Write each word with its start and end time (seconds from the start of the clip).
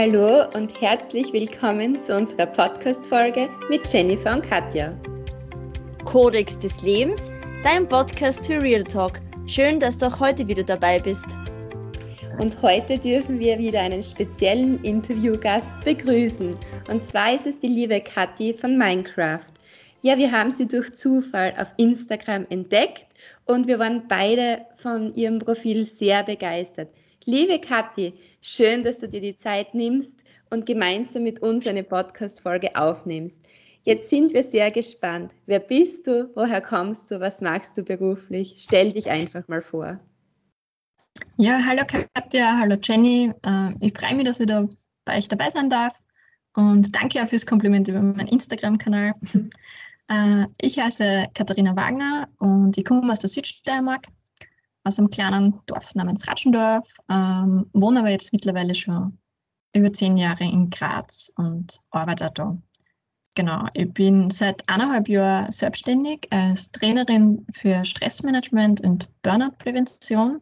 Hallo 0.00 0.44
und 0.54 0.80
herzlich 0.80 1.32
willkommen 1.32 1.98
zu 1.98 2.16
unserer 2.16 2.46
Podcast-Folge 2.46 3.48
mit 3.68 3.84
Jennifer 3.92 4.32
und 4.32 4.42
Katja. 4.42 4.96
Kodex 6.04 6.56
des 6.56 6.80
Lebens, 6.82 7.32
dein 7.64 7.88
Podcast 7.88 8.46
für 8.46 8.62
Real 8.62 8.84
Talk. 8.84 9.18
Schön, 9.48 9.80
dass 9.80 9.98
du 9.98 10.06
auch 10.06 10.20
heute 10.20 10.46
wieder 10.46 10.62
dabei 10.62 11.00
bist. 11.00 11.24
Und 12.38 12.62
heute 12.62 12.96
dürfen 12.96 13.40
wir 13.40 13.58
wieder 13.58 13.80
einen 13.80 14.04
speziellen 14.04 14.80
Interviewgast 14.84 15.68
begrüßen. 15.84 16.56
Und 16.88 17.02
zwar 17.02 17.34
ist 17.34 17.48
es 17.48 17.58
die 17.58 17.66
liebe 17.66 18.00
Kathi 18.00 18.54
von 18.54 18.78
Minecraft. 18.78 19.50
Ja, 20.02 20.16
wir 20.16 20.30
haben 20.30 20.52
sie 20.52 20.68
durch 20.68 20.94
Zufall 20.94 21.52
auf 21.58 21.72
Instagram 21.76 22.46
entdeckt 22.50 23.04
und 23.46 23.66
wir 23.66 23.80
waren 23.80 24.06
beide 24.06 24.60
von 24.76 25.12
ihrem 25.16 25.40
Profil 25.40 25.84
sehr 25.84 26.22
begeistert. 26.22 26.88
Liebe 27.24 27.58
Kathi, 27.58 28.14
schön, 28.40 28.84
dass 28.84 28.98
du 28.98 29.08
dir 29.08 29.20
die 29.20 29.36
Zeit 29.36 29.74
nimmst 29.74 30.16
und 30.50 30.66
gemeinsam 30.66 31.24
mit 31.24 31.40
uns 31.40 31.66
eine 31.66 31.82
Podcast-Folge 31.82 32.74
aufnimmst. 32.76 33.40
Jetzt 33.84 34.10
sind 34.10 34.32
wir 34.34 34.42
sehr 34.42 34.70
gespannt. 34.70 35.32
Wer 35.46 35.60
bist 35.60 36.06
du? 36.06 36.30
Woher 36.34 36.60
kommst 36.60 37.10
du? 37.10 37.20
Was 37.20 37.40
machst 37.40 37.76
du 37.78 37.82
beruflich? 37.82 38.56
Stell 38.58 38.92
dich 38.92 39.08
einfach 39.10 39.46
mal 39.48 39.62
vor. 39.62 39.98
Ja, 41.36 41.60
hallo 41.64 41.82
Katja, 41.86 42.58
hallo 42.58 42.76
Jenny. 42.82 43.32
Äh, 43.46 43.70
ich 43.80 43.96
freue 43.96 44.14
mich, 44.14 44.24
dass 44.24 44.40
ich 44.40 44.46
da 44.46 44.68
bei 45.04 45.18
euch 45.18 45.28
dabei 45.28 45.50
sein 45.50 45.70
darf. 45.70 45.98
Und 46.54 46.94
danke 46.94 47.22
auch 47.22 47.28
fürs 47.28 47.46
Kompliment 47.46 47.88
über 47.88 48.02
meinen 48.02 48.28
Instagram-Kanal. 48.28 49.14
Äh, 50.10 50.46
ich 50.62 50.78
heiße 50.78 51.26
Katharina 51.34 51.76
Wagner 51.76 52.26
und 52.38 52.78
ich 52.78 52.84
komme 52.86 53.12
aus 53.12 53.20
der 53.20 53.28
Südsteiermark 53.28 54.06
aus 54.88 54.98
einem 54.98 55.10
kleinen 55.10 55.60
Dorf 55.66 55.94
namens 55.94 56.26
Ratschendorf, 56.26 56.96
ähm, 57.08 57.66
wohne 57.72 58.00
aber 58.00 58.10
jetzt 58.10 58.32
mittlerweile 58.32 58.74
schon 58.74 59.18
über 59.74 59.92
zehn 59.92 60.16
Jahre 60.16 60.44
in 60.44 60.70
Graz 60.70 61.30
und 61.36 61.78
arbeite 61.90 62.30
da. 62.34 62.50
Genau, 63.34 63.68
ich 63.74 63.92
bin 63.92 64.30
seit 64.30 64.68
eineinhalb 64.68 65.08
Jahren 65.08 65.52
selbstständig 65.52 66.26
als 66.30 66.72
Trainerin 66.72 67.46
für 67.52 67.84
Stressmanagement 67.84 68.80
und 68.80 69.08
Burnout-Prävention. 69.22 70.40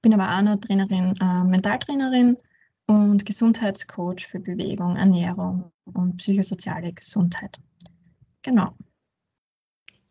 Bin 0.00 0.14
aber 0.14 0.36
auch 0.36 0.42
noch 0.42 0.58
Trainerin, 0.58 1.12
äh, 1.20 1.44
Mentaltrainerin 1.44 2.38
und 2.86 3.26
Gesundheitscoach 3.26 4.26
für 4.26 4.40
Bewegung, 4.40 4.96
Ernährung 4.96 5.70
und 5.84 6.16
psychosoziale 6.16 6.92
Gesundheit. 6.92 7.60
Genau. 8.42 8.74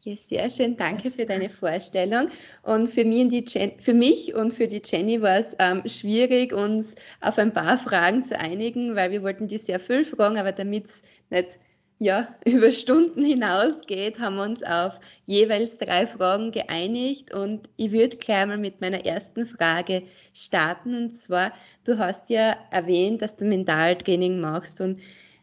Ja, 0.03 0.15
sehr 0.15 0.49
schön. 0.49 0.77
Danke 0.77 1.11
für 1.11 1.27
deine 1.27 1.49
Vorstellung. 1.51 2.29
Und 2.63 2.87
für 2.87 3.05
mich, 3.05 3.53
Jen, 3.53 3.79
für 3.79 3.93
mich 3.93 4.33
und 4.33 4.51
für 4.51 4.67
die 4.67 4.81
Jenny 4.83 5.21
war 5.21 5.37
es 5.37 5.55
ähm, 5.59 5.83
schwierig, 5.85 6.53
uns 6.53 6.95
auf 7.19 7.37
ein 7.37 7.53
paar 7.53 7.77
Fragen 7.77 8.23
zu 8.23 8.39
einigen, 8.39 8.95
weil 8.95 9.11
wir 9.11 9.21
wollten 9.21 9.47
die 9.47 9.59
sehr 9.59 9.79
viel 9.79 10.03
fragen, 10.03 10.37
aber 10.39 10.53
damit 10.53 10.87
es 10.87 11.03
nicht 11.29 11.59
ja, 11.99 12.35
über 12.45 12.71
Stunden 12.71 13.23
hinausgeht, 13.23 14.17
haben 14.17 14.37
wir 14.37 14.43
uns 14.43 14.63
auf 14.63 14.99
jeweils 15.27 15.77
drei 15.77 16.07
Fragen 16.07 16.51
geeinigt. 16.51 17.31
Und 17.31 17.69
ich 17.77 17.91
würde 17.91 18.17
gleich 18.17 18.47
mal 18.47 18.57
mit 18.57 18.81
meiner 18.81 19.05
ersten 19.05 19.45
Frage 19.45 20.01
starten. 20.33 20.95
Und 20.95 21.15
zwar, 21.15 21.53
du 21.83 21.99
hast 21.99 22.31
ja 22.31 22.57
erwähnt, 22.71 23.21
dass 23.21 23.37
du 23.37 23.45
Mentaltraining 23.45 24.39
machst. 24.39 24.81
Und 24.81 24.99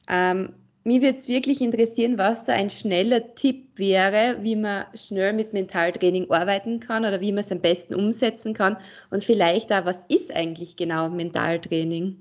ähm, 0.09 0.53
mich 0.89 1.03
würde 1.03 1.19
es 1.19 1.28
wirklich 1.28 1.61
interessieren, 1.61 2.17
was 2.17 2.44
da 2.44 2.55
ein 2.55 2.70
schneller 2.70 3.34
Tipp 3.34 3.78
wäre, 3.78 4.39
wie 4.42 4.56
man 4.56 4.86
schnell 4.95 5.34
mit 5.34 5.53
Mentaltraining 5.53 6.30
arbeiten 6.30 6.80
kann 6.80 7.05
oder 7.05 7.20
wie 7.20 7.30
man 7.30 7.45
es 7.45 7.53
am 7.53 7.61
besten 7.61 7.95
umsetzen 7.95 8.55
kann 8.55 8.78
und 9.11 9.22
vielleicht 9.22 9.70
auch, 9.70 9.85
was 9.85 10.05
ist 10.08 10.35
eigentlich 10.35 10.77
genau 10.77 11.11
Mentaltraining? 11.11 12.17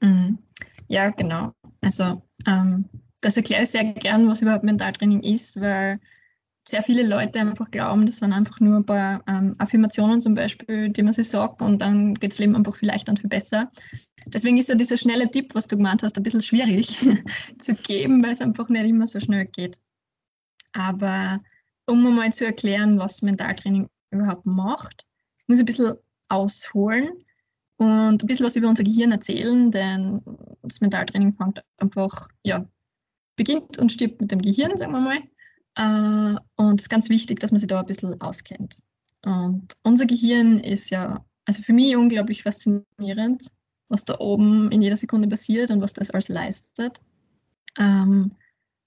Mhm. 0.00 0.38
Ja, 0.88 1.10
genau. 1.10 1.52
Also 1.80 2.20
ähm, 2.48 2.84
das 3.20 3.36
erkläre 3.36 3.62
ich 3.62 3.70
sehr 3.70 3.84
gern, 3.84 4.28
was 4.28 4.42
überhaupt 4.42 4.64
Mentaltraining 4.64 5.22
ist, 5.22 5.60
weil 5.60 5.96
sehr 6.66 6.82
viele 6.82 7.06
Leute 7.06 7.40
einfach 7.40 7.70
glauben, 7.70 8.06
das 8.06 8.18
sind 8.18 8.32
einfach 8.32 8.58
nur 8.60 8.78
ein 8.78 8.86
paar 8.86 9.22
ähm, 9.28 9.52
Affirmationen 9.58 10.20
zum 10.20 10.34
Beispiel, 10.34 10.88
die 10.90 11.02
man 11.02 11.12
sich 11.12 11.28
sagt 11.28 11.62
und 11.62 11.80
dann 11.80 12.14
geht 12.14 12.32
das 12.32 12.38
Leben 12.40 12.56
einfach 12.56 12.76
vielleicht 12.76 13.08
dann 13.08 13.16
viel 13.16 13.30
besser. 13.30 13.70
Deswegen 14.26 14.58
ist 14.58 14.68
ja 14.68 14.74
dieser 14.74 14.96
schnelle 14.96 15.30
Tipp, 15.30 15.54
was 15.54 15.66
du 15.66 15.76
gemeint 15.76 16.02
hast, 16.02 16.16
ein 16.16 16.22
bisschen 16.22 16.42
schwierig 16.42 16.98
zu 17.58 17.74
geben, 17.74 18.22
weil 18.22 18.32
es 18.32 18.40
einfach 18.40 18.68
nicht 18.68 18.86
immer 18.86 19.06
so 19.06 19.20
schnell 19.20 19.46
geht. 19.46 19.78
Aber 20.72 21.40
um 21.86 22.14
mal 22.14 22.32
zu 22.32 22.46
erklären, 22.46 22.98
was 22.98 23.22
Mentaltraining 23.22 23.88
überhaupt 24.10 24.46
macht, 24.46 25.06
muss 25.46 25.58
ich 25.58 25.62
ein 25.62 25.66
bisschen 25.66 25.94
ausholen 26.28 27.08
und 27.76 28.22
ein 28.22 28.26
bisschen 28.26 28.46
was 28.46 28.56
über 28.56 28.68
unser 28.68 28.84
Gehirn 28.84 29.12
erzählen, 29.12 29.70
denn 29.70 30.22
das 30.62 30.80
Mentaltraining 30.80 31.34
fängt 31.34 31.64
einfach, 31.78 32.28
ja, 32.42 32.66
beginnt 33.36 33.78
und 33.78 33.90
stirbt 33.90 34.20
mit 34.20 34.30
dem 34.30 34.42
Gehirn, 34.42 34.76
sagen 34.76 34.92
wir 34.92 35.00
mal. 35.00 35.18
Äh, 35.76 36.38
und 36.56 36.80
es 36.80 36.84
ist 36.84 36.90
ganz 36.90 37.08
wichtig, 37.08 37.40
dass 37.40 37.52
man 37.52 37.58
sich 37.58 37.68
da 37.68 37.80
ein 37.80 37.86
bisschen 37.86 38.20
auskennt. 38.20 38.80
Und 39.24 39.76
unser 39.82 40.06
Gehirn 40.06 40.60
ist 40.60 40.90
ja, 40.90 41.24
also 41.46 41.62
für 41.62 41.72
mich 41.72 41.96
unglaublich 41.96 42.42
faszinierend, 42.42 43.44
was 43.90 44.04
da 44.04 44.18
oben 44.18 44.70
in 44.72 44.80
jeder 44.80 44.96
Sekunde 44.96 45.28
passiert 45.28 45.70
und 45.70 45.82
was 45.82 45.92
das 45.92 46.10
alles 46.10 46.28
leistet. 46.28 47.00
Ähm, 47.78 48.30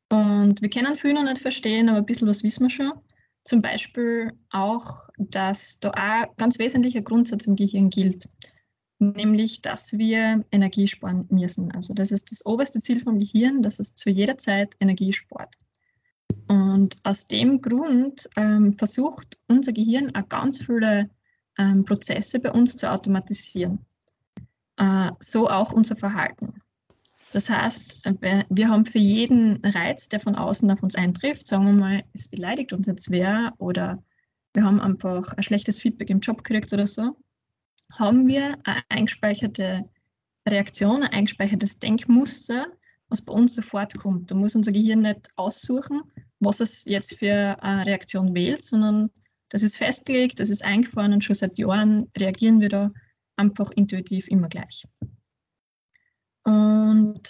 und 0.09 0.61
wir 0.61 0.69
können 0.69 0.95
viel 0.95 1.13
noch 1.13 1.23
nicht 1.23 1.39
verstehen, 1.39 1.89
aber 1.89 1.99
ein 1.99 2.05
bisschen 2.05 2.27
was 2.27 2.43
wissen 2.43 2.63
wir 2.63 2.69
schon. 2.69 2.93
Zum 3.43 3.61
Beispiel 3.61 4.31
auch, 4.51 5.09
dass 5.17 5.79
da 5.79 5.89
auch 5.89 6.35
ganz 6.37 6.57
wesentlicher 6.57 7.01
Grundsatz 7.01 7.45
im 7.45 7.57
Gehirn 7.57 7.89
gilt, 7.89 8.25
nämlich, 8.99 9.61
dass 9.61 9.97
wir 9.97 10.45
Energie 10.51 10.87
sparen 10.87 11.25
müssen. 11.29 11.71
Also 11.71 11.93
das 11.93 12.11
ist 12.11 12.31
das 12.31 12.45
oberste 12.45 12.79
Ziel 12.79 13.01
vom 13.01 13.19
Gehirn, 13.19 13.61
dass 13.61 13.79
es 13.79 13.95
zu 13.95 14.09
jeder 14.09 14.37
Zeit 14.37 14.75
Energie 14.79 15.11
spart. 15.11 15.53
Und 16.47 16.95
aus 17.03 17.27
dem 17.27 17.61
Grund 17.61 18.29
ähm, 18.37 18.77
versucht 18.77 19.39
unser 19.47 19.73
Gehirn 19.73 20.15
auch 20.15 20.29
ganz 20.29 20.59
viele 20.59 21.09
ähm, 21.57 21.83
Prozesse 21.83 22.39
bei 22.39 22.51
uns 22.51 22.77
zu 22.77 22.89
automatisieren 22.89 23.85
so 25.19 25.49
auch 25.49 25.71
unser 25.71 25.95
Verhalten. 25.95 26.61
Das 27.33 27.49
heißt, 27.49 28.05
äh, 28.05 28.43
wir 28.49 28.69
haben 28.69 28.85
für 28.85 28.99
jeden 28.99 29.59
Reiz, 29.65 30.07
der 30.07 30.19
von 30.19 30.35
außen 30.35 30.69
auf 30.71 30.83
uns 30.83 30.95
eintrifft, 30.95 31.47
sagen 31.47 31.65
wir 31.65 31.73
mal, 31.73 32.03
es 32.13 32.29
beleidigt 32.29 32.71
uns 32.73 32.87
jetzt 32.87 33.09
wer 33.11 33.53
oder 33.57 34.01
wir 34.53 34.63
haben 34.63 34.79
einfach 34.79 35.33
ein 35.33 35.43
schlechtes 35.43 35.81
Feedback 35.81 36.11
im 36.11 36.19
Job 36.19 36.43
gekriegt 36.43 36.71
oder 36.71 36.85
so, 36.85 37.17
haben 37.91 38.27
wir 38.27 38.55
eine 38.65 38.83
eingespeicherte 38.89 39.89
Reaktion, 40.47 41.01
ein 41.01 41.11
eingespeichertes 41.11 41.79
Denkmuster, 41.79 42.67
was 43.09 43.23
bei 43.23 43.33
uns 43.33 43.55
sofort 43.55 43.97
kommt. 43.97 44.29
Da 44.29 44.35
muss 44.35 44.55
unser 44.55 44.71
Gehirn 44.71 45.01
nicht 45.01 45.29
aussuchen, 45.35 46.01
was 46.39 46.59
es 46.59 46.85
jetzt 46.85 47.17
für 47.17 47.57
eine 47.63 47.85
Reaktion 47.87 48.35
wählt, 48.35 48.61
sondern 48.61 49.09
das 49.49 49.63
ist 49.63 49.77
festgelegt, 49.77 50.39
das 50.39 50.51
ist 50.51 50.63
eingefahren 50.63 51.13
und 51.13 51.23
schon 51.23 51.35
seit 51.35 51.57
Jahren 51.57 52.07
reagieren 52.15 52.59
wir 52.59 52.69
da 52.69 52.91
einfach 53.35 53.71
intuitiv 53.71 54.27
immer 54.27 54.49
gleich. 54.49 54.85
Und 56.43 57.21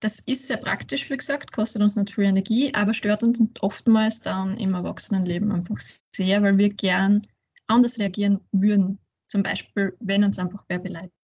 das 0.00 0.20
ist 0.20 0.48
sehr 0.48 0.58
praktisch, 0.58 1.08
wie 1.10 1.16
gesagt, 1.16 1.52
kostet 1.52 1.82
uns 1.82 1.96
nicht 1.96 2.14
viel 2.14 2.24
Energie, 2.24 2.74
aber 2.74 2.92
stört 2.92 3.22
uns 3.22 3.40
oftmals 3.60 4.20
dann 4.20 4.56
im 4.58 4.74
Erwachsenenleben 4.74 5.50
einfach 5.50 5.78
sehr, 6.14 6.42
weil 6.42 6.58
wir 6.58 6.68
gern 6.68 7.22
anders 7.66 7.98
reagieren 7.98 8.40
würden. 8.52 8.98
Zum 9.26 9.42
Beispiel, 9.42 9.96
wenn 10.00 10.22
uns 10.22 10.38
einfach 10.38 10.64
wer 10.68 10.78
beleidigt. 10.78 11.14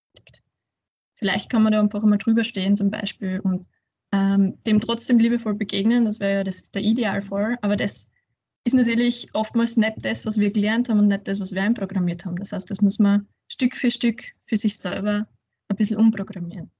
Vielleicht 1.14 1.50
kann 1.50 1.62
man 1.62 1.72
da 1.72 1.80
einfach 1.80 2.02
mal 2.02 2.16
drüber 2.16 2.42
stehen, 2.42 2.74
zum 2.74 2.90
Beispiel, 2.90 3.40
und 3.40 3.66
ähm, 4.12 4.58
dem 4.66 4.80
trotzdem 4.80 5.18
liebevoll 5.18 5.54
begegnen. 5.54 6.06
Das 6.06 6.18
wäre 6.18 6.36
ja 6.36 6.44
das, 6.44 6.70
der 6.70 6.82
Idealfall, 6.82 7.58
aber 7.60 7.76
das 7.76 8.12
ist 8.64 8.72
natürlich 8.72 9.28
oftmals 9.34 9.76
nicht 9.76 9.96
das, 10.02 10.24
was 10.24 10.40
wir 10.40 10.50
gelernt 10.50 10.88
haben 10.88 10.98
und 10.98 11.08
nicht 11.08 11.28
das, 11.28 11.40
was 11.40 11.54
wir 11.54 11.62
einprogrammiert 11.62 12.24
haben. 12.24 12.36
Das 12.36 12.52
heißt, 12.52 12.70
das 12.70 12.80
muss 12.80 12.98
man 12.98 13.28
Stück 13.50 13.76
für 13.76 13.90
Stück 13.90 14.22
für 14.46 14.56
sich 14.56 14.78
selber 14.78 15.26
ein 15.68 15.76
bisschen 15.76 15.98
umprogrammieren. 15.98 16.70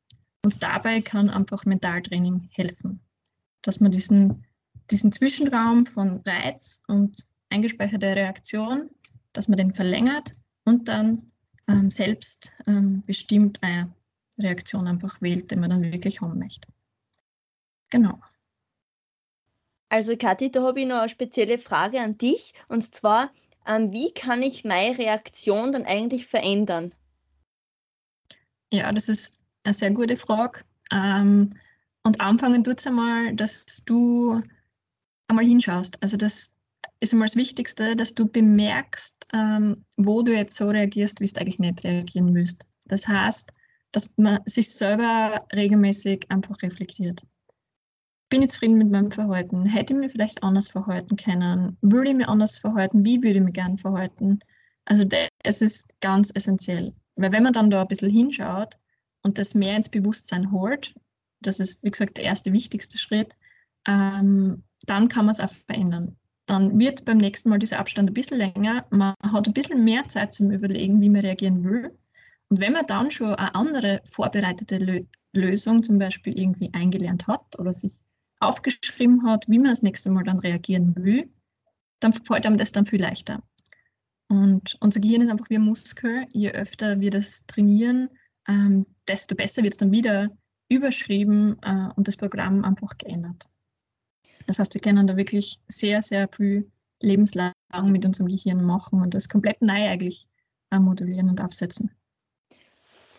Und 0.44 0.62
dabei 0.62 1.00
kann 1.00 1.28
einfach 1.28 1.64
Mentaltraining 1.64 2.49
helfen, 2.52 3.00
dass 3.62 3.81
man 3.81 3.90
diesen, 3.90 4.46
diesen 4.90 5.12
Zwischenraum 5.12 5.84
von 5.84 6.20
Reiz 6.22 6.82
und 6.87 7.28
eingespeicherte 7.50 8.14
Reaktion, 8.14 8.88
dass 9.32 9.49
man 9.49 9.58
den 9.58 9.75
verlängert 9.75 10.31
und 10.64 10.88
dann 10.88 11.19
ähm, 11.69 11.90
selbst 11.90 12.55
ähm, 12.67 13.02
bestimmt 13.05 13.62
eine 13.62 13.93
Reaktion 14.38 14.87
einfach 14.87 15.20
wählt, 15.20 15.50
die 15.50 15.56
man 15.56 15.70
dann 15.70 15.82
wirklich 15.82 16.20
haben 16.20 16.38
möchte. 16.38 16.69
Genau. 17.90 18.19
Also 19.88 20.16
Kathi, 20.16 20.52
da 20.52 20.62
habe 20.62 20.81
ich 20.81 20.87
noch 20.87 21.00
eine 21.00 21.08
spezielle 21.08 21.58
Frage 21.58 22.00
an 22.00 22.16
dich. 22.16 22.55
Und 22.69 22.94
zwar, 22.94 23.32
wie 23.66 24.12
kann 24.12 24.42
ich 24.42 24.64
meine 24.64 24.98
Reaktion 24.98 25.72
dann 25.72 25.84
eigentlich 25.84 26.26
verändern? 26.26 26.92
Ja, 28.72 28.90
das 28.90 29.08
ist 29.08 29.40
eine 29.64 29.74
sehr 29.74 29.90
gute 29.90 30.16
Frage. 30.16 30.62
Ähm, 30.92 31.50
und 32.02 32.20
anfangen 32.20 32.64
tut 32.64 32.80
es 32.80 32.86
einmal, 32.86 33.34
dass 33.34 33.84
du 33.84 34.42
einmal 35.28 35.44
hinschaust. 35.44 36.02
Also 36.02 36.16
das 36.16 36.52
ist 37.00 37.12
einmal 37.12 37.28
das 37.28 37.36
Wichtigste, 37.36 37.96
dass 37.96 38.14
du 38.14 38.26
bemerkst, 38.26 39.26
ähm, 39.32 39.84
wo 39.96 40.22
du 40.22 40.34
jetzt 40.34 40.56
so 40.56 40.68
reagierst, 40.68 41.20
wie 41.20 41.26
du 41.26 41.40
eigentlich 41.40 41.58
nicht 41.58 41.84
reagieren 41.84 42.34
willst. 42.34 42.66
Das 42.86 43.06
heißt, 43.06 43.52
dass 43.92 44.12
man 44.16 44.40
sich 44.44 44.70
selber 44.70 45.38
regelmäßig 45.54 46.30
einfach 46.30 46.62
reflektiert. 46.62 47.22
Bin 48.30 48.42
ich 48.42 48.50
zufrieden 48.50 48.78
mit 48.78 48.90
meinem 48.90 49.10
Verhalten? 49.10 49.66
Hätte 49.66 49.92
ich 49.92 49.98
mich 49.98 50.12
vielleicht 50.12 50.42
anders 50.44 50.68
verhalten 50.68 51.16
können? 51.16 51.76
Würde 51.82 52.10
ich 52.10 52.16
mich 52.16 52.28
anders 52.28 52.58
verhalten? 52.58 53.04
Wie 53.04 53.22
würde 53.22 53.38
ich 53.38 53.42
mich 53.42 53.54
gern 53.54 53.76
verhalten? 53.76 54.38
Also 54.84 55.04
es 55.42 55.60
ist 55.60 55.94
ganz 56.00 56.32
essentiell. 56.34 56.92
Weil 57.16 57.32
wenn 57.32 57.42
man 57.42 57.52
dann 57.52 57.70
da 57.70 57.82
ein 57.82 57.88
bisschen 57.88 58.08
hinschaut 58.08 58.76
und 59.22 59.38
das 59.38 59.54
mehr 59.54 59.76
ins 59.76 59.88
Bewusstsein 59.88 60.52
holt, 60.52 60.94
das 61.42 61.58
ist, 61.58 61.82
wie 61.82 61.90
gesagt, 61.90 62.18
der 62.18 62.24
erste 62.24 62.52
wichtigste 62.52 62.98
Schritt, 62.98 63.34
ähm, 63.86 64.62
dann 64.86 65.08
kann 65.08 65.26
man 65.26 65.32
es 65.32 65.40
auch 65.40 65.50
verändern. 65.50 66.16
Dann 66.46 66.78
wird 66.78 67.04
beim 67.04 67.18
nächsten 67.18 67.48
Mal 67.48 67.58
dieser 67.58 67.78
Abstand 67.80 68.10
ein 68.10 68.14
bisschen 68.14 68.38
länger, 68.38 68.86
man 68.90 69.14
hat 69.22 69.46
ein 69.46 69.54
bisschen 69.54 69.84
mehr 69.84 70.06
Zeit 70.08 70.32
zum 70.32 70.50
Überlegen, 70.50 71.00
wie 71.00 71.10
man 71.10 71.22
reagieren 71.22 71.64
will. 71.64 71.90
Und 72.48 72.60
wenn 72.60 72.72
man 72.72 72.86
dann 72.86 73.10
schon 73.10 73.34
eine 73.34 73.54
andere 73.54 74.00
vorbereitete 74.04 74.78
Lö 74.78 75.04
Lösung 75.32 75.84
zum 75.84 76.00
Beispiel 76.00 76.36
irgendwie 76.36 76.74
eingelernt 76.74 77.28
hat 77.28 77.56
oder 77.60 77.72
sich 77.72 78.02
aufgeschrieben 78.40 79.25
hat, 79.26 79.48
wie 79.48 79.58
man 79.58 79.69
das 79.69 79.82
nächste 79.82 80.10
Mal 80.10 80.25
dann 80.25 80.38
reagieren 80.38 80.96
will, 80.96 81.31
dann 82.00 82.12
fällt 82.12 82.46
einem 82.46 82.56
das 82.56 82.72
dann 82.72 82.87
viel 82.87 83.00
leichter. 83.00 83.42
Und 84.28 84.76
unser 84.81 85.00
Gehirn 85.00 85.22
ist 85.22 85.31
einfach 85.31 85.50
wie 85.50 85.56
ein 85.56 85.64
Muskel. 85.64 86.26
Je 86.32 86.50
öfter 86.50 87.00
wir 87.00 87.10
das 87.10 87.46
trainieren, 87.46 88.08
ähm, 88.48 88.87
desto 89.08 89.34
besser 89.34 89.62
wird 89.62 89.75
es 89.75 89.78
dann 89.78 89.92
wieder 89.92 90.28
überschrieben 90.69 91.56
äh, 91.62 91.88
und 91.96 92.08
das 92.08 92.16
Programm 92.16 92.64
einfach 92.64 92.96
geändert. 92.96 93.48
Das 94.46 94.58
heißt, 94.58 94.75
wir 94.75 94.81
können 94.81 95.06
da 95.06 95.16
wirklich 95.16 95.60
sehr, 95.69 96.00
sehr 96.00 96.28
viel 96.34 96.70
lebenslang 97.02 97.52
mit 97.84 98.04
unserem 98.04 98.28
Gehirn 98.28 98.64
machen 98.64 99.00
und 99.02 99.14
das 99.14 99.28
komplett 99.28 99.60
neu 99.62 99.88
eigentlich 99.88 100.28
äh, 100.70 100.78
modulieren 100.78 101.28
und 101.28 101.40
aufsetzen. 101.40 101.90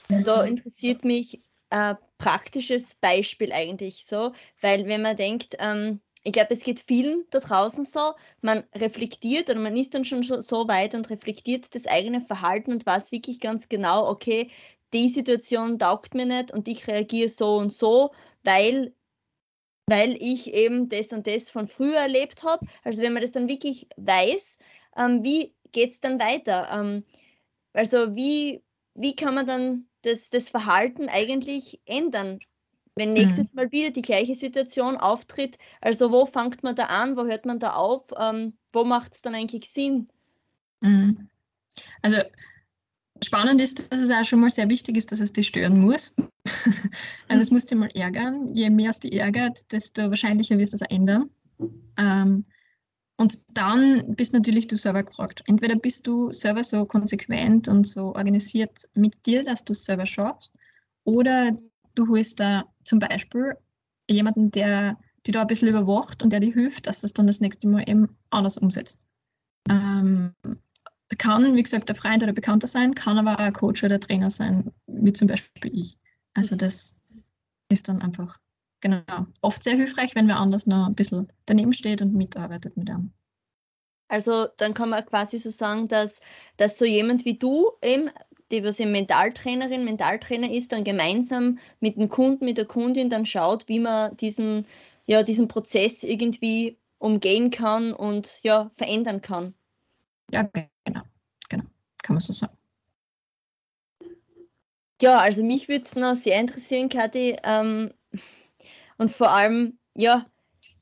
Da 0.08 0.44
interessiert 0.44 1.06
mich 1.06 1.42
ein 1.70 1.98
praktisches 2.22 2.94
Beispiel 2.96 3.52
eigentlich 3.52 4.06
so, 4.06 4.34
weil 4.62 4.86
wenn 4.86 5.02
man 5.02 5.16
denkt, 5.18 5.56
ähm, 5.60 6.02
ich 6.24 6.34
glaube, 6.34 6.54
es 6.54 6.60
geht 6.60 6.80
vielen 6.82 7.26
da 7.32 7.40
draußen 7.40 7.84
so, 7.84 8.14
man 8.42 8.64
reflektiert 8.76 9.50
oder 9.50 9.60
man 9.60 9.76
ist 9.76 9.96
dann 9.96 10.06
schon 10.06 10.22
so 10.24 10.68
weit 10.68 10.94
und 10.94 11.10
reflektiert 11.10 11.74
das 11.74 11.88
eigene 11.88 12.22
Verhalten 12.22 12.72
und 12.72 12.86
weiß 12.86 13.12
wirklich 13.12 13.40
ganz 13.40 13.70
genau, 13.70 14.08
okay, 14.08 14.52
die 14.94 15.10
Situation 15.10 15.80
taugt 15.80 16.14
mir 16.14 16.28
nicht 16.28 16.52
und 16.52 16.68
ich 16.68 16.88
reagiere 16.88 17.30
so 17.30 17.58
und 17.58 17.74
so, 17.74 18.12
weil 18.44 18.94
weil 19.88 20.16
ich 20.22 20.54
eben 20.54 20.88
das 20.90 21.12
und 21.12 21.28
das 21.28 21.50
von 21.50 21.68
früher 21.68 21.98
erlebt 21.98 22.44
habe. 22.44 22.66
Also 22.84 23.02
wenn 23.02 23.14
man 23.14 23.24
das 23.24 23.32
dann 23.34 23.50
wirklich 23.50 23.88
weiß, 23.98 24.58
ähm, 24.96 25.24
wie 25.24 25.54
geht 25.74 25.94
es 25.94 26.00
dann 26.00 26.20
weiter? 26.20 26.70
Ähm, 26.72 27.04
also 27.74 28.16
wie, 28.16 28.64
wie 28.94 29.16
kann 29.16 29.36
man 29.36 29.48
dann 29.48 29.86
das, 30.02 30.30
das 30.30 30.50
Verhalten 30.50 31.10
eigentlich 31.10 31.82
ändern, 31.86 32.40
wenn 32.96 33.14
nächstes 33.14 33.52
mhm. 33.52 33.56
Mal 33.56 33.72
wieder 33.72 33.92
die 33.92 34.02
gleiche 34.02 34.36
Situation 34.36 34.98
auftritt? 34.98 35.58
Also 35.80 36.12
wo 36.12 36.26
fängt 36.26 36.64
man 36.64 36.76
da 36.76 36.86
an, 36.86 37.18
wo 37.18 37.24
hört 37.24 37.46
man 37.46 37.60
da 37.60 37.74
auf, 37.74 38.04
ähm, 38.18 38.58
wo 38.74 38.84
macht 38.84 39.14
es 39.14 39.22
dann 39.22 39.36
eigentlich 39.36 39.70
Sinn? 39.70 40.10
Mhm. 40.82 41.30
Also 42.02 42.18
Spannend 43.24 43.62
ist, 43.62 43.92
dass 43.92 44.02
es 44.02 44.10
auch 44.10 44.26
schon 44.26 44.40
mal 44.40 44.50
sehr 44.50 44.70
wichtig 44.70 44.98
ist, 44.98 45.12
dass 45.12 45.20
es 45.20 45.32
dich 45.32 45.48
stören 45.48 45.80
muss. 45.80 46.16
also 47.28 47.42
es 47.42 47.52
muss 47.52 47.68
dich 47.68 47.78
mal 47.78 47.90
ärgern. 47.94 48.48
Je 48.56 48.70
mehr 48.72 48.90
es 48.90 49.00
dich 49.00 49.14
ärgert, 49.14 49.72
desto 49.72 50.10
wahrscheinlicher 50.10 50.58
wirst 50.58 50.74
du 50.74 50.78
es 50.78 50.90
ändern. 50.90 51.30
Ähm, 51.98 52.46
und 53.22 53.38
dann 53.56 54.16
bist 54.16 54.34
natürlich 54.34 54.66
du 54.66 54.76
selber 54.76 55.04
gefragt. 55.04 55.44
Entweder 55.46 55.76
bist 55.76 56.08
du 56.08 56.32
selber 56.32 56.64
so 56.64 56.86
konsequent 56.86 57.68
und 57.68 57.88
so 57.88 58.16
organisiert 58.16 58.90
mit 58.96 59.28
dir, 59.28 59.44
dass 59.44 59.64
du 59.64 59.74
es 59.74 59.86
selber 59.86 60.08
schaffst, 60.08 60.52
oder 61.04 61.52
du 61.94 62.08
holst 62.08 62.40
da 62.40 62.66
zum 62.84 62.98
Beispiel 62.98 63.56
jemanden, 64.10 64.50
der 64.50 64.98
die 65.28 65.32
da 65.32 65.42
ein 65.42 65.48
bisschen 65.48 65.68
überwacht 65.68 66.24
und 66.24 66.34
der 66.34 66.40
dir 66.40 66.52
hilft, 66.52 66.88
dass 66.88 67.02
das 67.02 67.14
dann 67.14 67.28
das 67.28 67.42
nächste 67.42 67.68
Mal 67.68 67.88
eben 67.88 68.10
anders 68.32 68.58
umsetzt. 68.58 69.06
Ähm, 69.70 70.34
kann, 71.20 71.56
wie 71.56 71.62
gesagt, 71.62 71.90
der 71.90 71.96
Freund 71.96 72.24
oder 72.24 72.34
Bekannter 72.34 72.68
sein, 72.68 72.96
kann 72.96 73.20
aber 73.20 73.36
auch 73.36 73.46
ein 73.46 73.54
Coach 73.54 73.84
oder 73.84 74.00
Trainer 74.00 74.32
sein, 74.32 74.72
wie 74.88 75.14
zum 75.14 75.28
Beispiel 75.28 75.80
ich. 75.80 75.96
Also 76.34 76.56
das 76.56 77.04
ist 77.70 77.88
dann 77.88 78.02
einfach, 78.02 78.40
genau, 78.82 79.28
oft 79.42 79.64
sehr 79.64 79.76
hilfreich, 79.76 80.16
wenn 80.16 80.28
wer 80.28 80.38
anders 80.38 80.68
noch 80.68 80.88
ein 80.88 80.96
bisschen 80.96 81.28
daneben 81.46 81.74
steht 81.74 82.02
und 82.02 82.14
mitarbeitet 82.14 82.76
mit 82.76 82.90
einem. 82.90 83.14
Also 84.08 84.48
dann 84.58 84.74
kann 84.74 84.90
man 84.90 85.06
quasi 85.06 85.38
so 85.38 85.50
sagen, 85.50 85.88
dass, 85.88 86.20
dass 86.58 86.78
so 86.78 86.84
jemand 86.84 87.24
wie 87.24 87.38
du 87.38 87.72
eben, 87.82 88.10
die 88.52 88.64
was 88.64 88.80
eben 88.82 88.92
Mentaltrainerin, 88.92 89.86
Mentaltrainer 89.86 90.52
ist, 90.52 90.74
dann 90.74 90.84
gemeinsam 90.84 91.60
mit 91.80 91.96
dem 91.96 92.10
Kunden, 92.10 92.44
mit 92.44 92.58
der 92.58 92.66
Kundin 92.66 93.10
dann 93.10 93.26
schaut, 93.26 93.70
wie 93.70 93.80
man 93.80 94.18
diesen, 94.18 94.68
ja, 95.06 95.24
diesen 95.24 95.48
Prozess 95.48 96.04
irgendwie 96.04 96.78
umgehen 96.98 97.52
kann 97.52 97.94
und 97.94 98.44
ja, 98.44 98.70
verändern 98.76 99.22
kann. 99.22 99.54
Ja, 100.30 100.44
genau, 100.44 101.02
genau, 101.48 101.64
kann 102.04 102.16
man 102.16 102.20
so 102.20 102.34
sagen. 102.34 102.58
Ja, 105.02 105.20
also 105.20 105.44
mich 105.44 105.68
würde 105.68 105.86
es 105.86 105.96
noch 105.96 106.16
sehr 106.16 106.40
interessieren, 106.40 106.90
Kathi, 106.90 107.38
ähm, 107.44 107.92
und 109.02 109.12
vor 109.12 109.32
allem, 109.32 109.80
ja, 109.96 110.28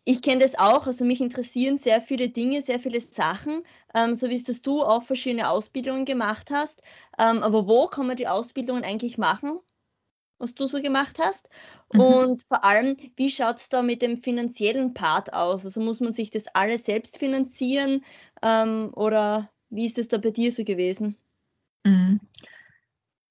ich 0.04 0.22
kenne 0.22 0.42
das 0.42 0.60
auch, 0.60 0.88
also 0.88 1.06
mich 1.06 1.22
interessieren 1.22 1.78
sehr 1.78 2.02
viele 2.02 2.28
Dinge, 2.28 2.62
sehr 2.62 2.78
viele 2.82 3.00
Sachen, 3.00 3.64
ähm, 3.96 4.14
so 4.14 4.30
wie 4.30 4.36
es 4.36 4.44
dass 4.44 4.62
du 4.62 4.84
auch 4.84 5.04
verschiedene 5.04 5.50
Ausbildungen 5.50 6.04
gemacht 6.04 6.52
hast. 6.52 6.82
Ähm, 7.18 7.42
aber 7.44 7.66
wo 7.66 7.88
kann 7.88 8.08
man 8.08 8.18
die 8.18 8.28
Ausbildungen 8.28 8.84
eigentlich 8.84 9.18
machen, 9.18 9.62
was 10.38 10.54
du 10.54 10.68
so 10.68 10.82
gemacht 10.82 11.18
hast? 11.18 11.48
Mhm. 11.94 12.00
Und 12.02 12.44
vor 12.50 12.66
allem, 12.66 12.98
wie 13.16 13.32
schaut 13.32 13.60
es 13.60 13.70
da 13.70 13.82
mit 13.82 14.02
dem 14.02 14.22
finanziellen 14.22 14.94
Part 14.94 15.32
aus? 15.32 15.64
Also 15.64 15.80
muss 15.80 16.02
man 16.02 16.12
sich 16.12 16.30
das 16.30 16.48
alles 16.48 16.84
selbst 16.84 17.20
finanzieren 17.20 18.04
ähm, 18.44 18.92
oder 18.98 19.50
wie 19.70 19.86
ist 19.86 19.98
es 19.98 20.10
da 20.10 20.18
bei 20.18 20.32
dir 20.32 20.52
so 20.52 20.66
gewesen? 20.66 21.16
Mhm. 21.86 22.20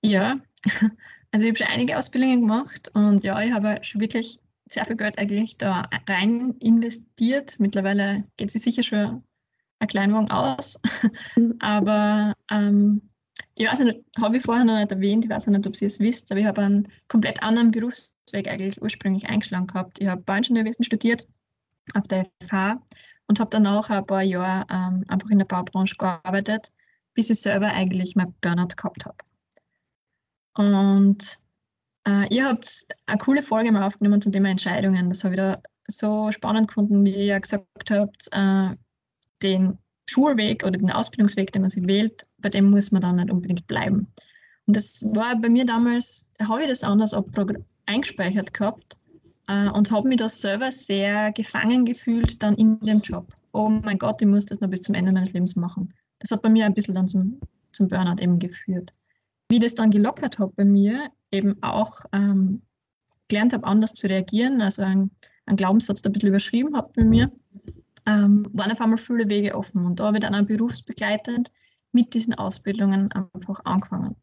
Ja, 0.03 0.37
also 1.31 1.45
ich 1.45 1.51
habe 1.51 1.59
schon 1.59 1.67
einige 1.67 1.99
Ausbildungen 1.99 2.41
gemacht 2.41 2.91
und 2.95 3.23
ja, 3.23 3.39
ich 3.43 3.53
habe 3.53 3.81
schon 3.83 4.01
wirklich 4.01 4.39
sehr 4.73 4.85
viel 4.85 4.97
Geld 4.97 5.19
eigentlich 5.19 5.57
da 5.57 5.89
rein 6.09 6.55
investiert. 6.61 7.59
Mittlerweile 7.59 8.25
geht 8.37 8.51
sie 8.51 8.59
sicher 8.59 8.83
schon 8.83 9.23
ein 9.79 9.89
Kleinwagen 9.89 10.31
aus. 10.31 10.81
Mhm. 11.37 11.57
aber 11.61 12.35
ähm, 12.51 13.03
ich 13.55 13.67
weiß 13.67 13.81
nicht, 13.81 14.01
habe 14.21 14.37
ich 14.37 14.43
vorher 14.43 14.65
noch 14.65 14.77
nicht 14.79 14.93
erwähnt, 14.93 15.25
ich 15.25 15.31
weiß 15.31 15.49
nicht, 15.49 15.67
ob 15.67 15.75
Sie 15.75 15.87
es 15.87 15.99
wisst, 15.99 16.31
aber 16.31 16.41
ich 16.41 16.47
habe 16.47 16.63
einen 16.63 16.89
komplett 17.09 17.43
anderen 17.43 17.73
Berufsweg 17.73 18.49
eigentlich 18.49 18.81
ursprünglich 18.81 19.29
eingeschlagen 19.29 19.67
gehabt. 19.67 20.01
Ich 20.01 20.09
habe 20.09 20.23
Bauingenieurwesen 20.23 20.85
studiert 20.85 21.27
auf 21.95 22.07
der 22.07 22.27
FH 22.43 22.81
und 23.27 23.41
habe 23.41 23.51
dann 23.51 23.67
auch 23.67 23.91
ein 23.91 24.07
paar 24.07 24.23
Jahre 24.23 24.65
ähm, 24.71 25.05
einfach 25.09 25.29
in 25.31 25.39
der 25.39 25.47
Baubranche 25.47 25.97
gearbeitet, 25.97 26.69
bis 27.15 27.31
ich 27.31 27.41
selber 27.41 27.69
eigentlich 27.73 28.15
mein 28.15 28.33
Burnout 28.41 28.77
gehabt 28.77 29.07
habe. 29.07 29.17
Und 30.55 31.39
äh, 32.09 32.35
ihr 32.35 32.47
habt 32.47 32.87
eine 33.07 33.19
coole 33.19 33.43
Folge 33.43 33.71
mal 33.71 33.83
aufgenommen 33.83 34.21
zum 34.21 34.33
Thema 34.33 34.49
Entscheidungen. 34.49 35.11
Das 35.11 35.25
habe 35.25 35.35
ich 35.35 35.39
da 35.39 35.61
so 35.89 36.33
spannend 36.33 36.69
gefunden, 36.69 37.05
wie 37.05 37.27
ihr 37.27 37.39
gesagt 37.39 37.91
habt, 37.91 38.29
äh, 38.33 38.75
den 39.43 39.79
Schulweg 40.09 40.65
oder 40.65 40.79
den 40.79 40.91
Ausbildungsweg, 40.91 41.53
den 41.53 41.63
man 41.63 41.71
sich 41.71 41.87
wählt, 41.87 42.27
bei 42.39 42.49
dem 42.49 42.71
muss 42.71 42.93
man 42.93 43.03
dann 43.03 43.17
nicht 43.17 43.31
unbedingt 43.31 43.67
bleiben. 43.67 44.07
Und 44.67 44.77
das 44.77 45.05
war 45.15 45.37
bei 45.39 45.49
mir 45.51 45.67
damals, 45.67 46.31
habe 46.41 46.63
ich 46.63 46.69
das 46.69 46.83
anders 46.83 47.15
eingespeichert 47.87 48.55
gehabt, 48.55 48.99
äh, 49.49 49.69
und 49.71 49.91
habe 49.91 50.09
mich 50.09 50.19
da 50.19 50.29
selber 50.29 50.71
sehr 50.71 51.33
gefangen 51.33 51.85
gefühlt 51.85 52.43
dann 52.43 52.55
in 52.55 52.79
dem 52.81 53.01
Job. 53.01 53.33
Oh 53.53 53.69
mein 53.69 53.99
Gott, 53.99 54.23
ich 54.23 54.29
muss 54.29 54.47
das 54.47 54.61
noch 54.61 54.69
bis 54.69 54.83
zum 54.83 54.95
Ende 54.95 55.13
meines 55.13 55.33
Lebens 55.33 55.57
machen. 55.57 55.93
Das 56.21 56.31
hat 56.31 56.43
bei 56.43 56.49
mir 56.49 56.67
ein 56.67 56.75
bisschen 56.75 56.95
dann 56.95 57.09
zum, 57.09 57.41
zum 57.73 57.89
Burnout 57.89 58.23
eben 58.23 58.39
geführt. 58.39 58.93
Wie 59.49 59.59
das 59.59 59.75
dann 59.75 59.91
gelockert 59.91 60.39
hat 60.39 60.55
bei 60.57 60.65
mir, 60.65 61.11
eben 61.31 61.63
auch 61.63 62.01
ähm, 62.13 62.63
gelernt 63.29 63.53
habe, 63.53 63.67
anders 63.67 63.95
zu 63.95 64.09
reagieren, 64.09 64.61
also 64.61 64.83
ein, 64.83 65.11
ein 65.47 65.57
Glaubenssatz 65.57 66.03
da 66.03 66.11
ein 66.11 66.13
bisschen 66.13 66.31
überschrieben 66.31 66.77
habe 66.77 66.91
bei 66.95 67.05
mir, 67.05 67.31
ähm, 68.07 68.47
waren 68.53 68.73
auf 68.73 68.81
einmal 68.81 68.99
viele 68.99 69.29
Wege 69.29 69.55
offen. 69.55 69.85
Und 69.85 70.01
da 70.01 70.07
habe 70.07 70.19
ich 70.19 70.23
dann 70.23 70.35
auch 70.35 70.47
berufsbegleitend 70.47 71.51
mit 71.93 72.15
diesen 72.15 72.35
Ausbildungen 72.35 73.13
einfach 73.13 73.61
angefangen. 73.65 74.17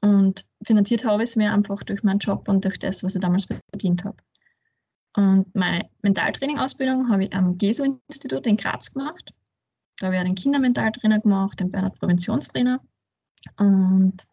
Und 0.00 0.46
finanziert 0.62 1.04
habe 1.04 1.22
ich 1.22 1.30
es 1.30 1.36
mir 1.36 1.52
einfach 1.52 1.82
durch 1.82 2.02
meinen 2.02 2.18
Job 2.18 2.48
und 2.48 2.64
durch 2.64 2.78
das, 2.78 3.02
was 3.02 3.14
ich 3.14 3.20
damals 3.20 3.46
verdient 3.46 4.04
habe. 4.04 4.16
Und 5.16 5.52
meine 5.54 5.88
Mentaltraining-Ausbildung 6.02 7.10
habe 7.10 7.24
ich 7.24 7.34
am 7.34 7.58
GESO-Institut 7.58 8.46
in 8.46 8.56
Graz 8.56 8.92
gemacht. 8.92 9.34
Da 9.98 10.06
habe 10.06 10.16
ich 10.16 10.22
den 10.22 10.36
Kindermentaltrainer 10.36 11.18
gemacht, 11.18 11.58
den 11.58 11.70
Bernhard 11.70 11.98
Präventionstrainer. 11.98 12.80
Und 13.58 14.28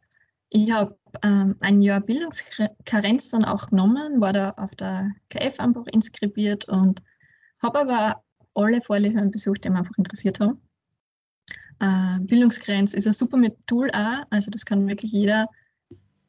ich 0.55 0.71
habe 0.71 0.97
ähm, 1.21 1.57
ein 1.59 1.81
Jahr 1.81 1.99
Bildungskarenz 1.99 3.29
dann 3.29 3.43
auch 3.43 3.67
genommen, 3.67 4.21
war 4.21 4.31
da 4.31 4.51
auf 4.51 4.73
der 4.75 5.11
KF 5.29 5.59
einfach 5.59 5.85
inskribiert 5.87 6.65
und 6.69 7.03
habe 7.61 7.79
aber 7.79 8.23
alle 8.53 8.79
Vorlesungen 8.79 9.31
besucht, 9.31 9.65
die 9.65 9.69
mich 9.69 9.79
einfach 9.79 9.97
interessiert 9.97 10.39
haben. 10.39 10.61
Äh, 11.81 12.21
Bildungsgrenz 12.21 12.93
ist 12.93 13.05
ein 13.05 13.11
super 13.11 13.37
Tool 13.67 13.89
auch, 13.91 14.23
also 14.29 14.49
das 14.49 14.65
kann 14.65 14.87
wirklich 14.87 15.11
jeder 15.11 15.45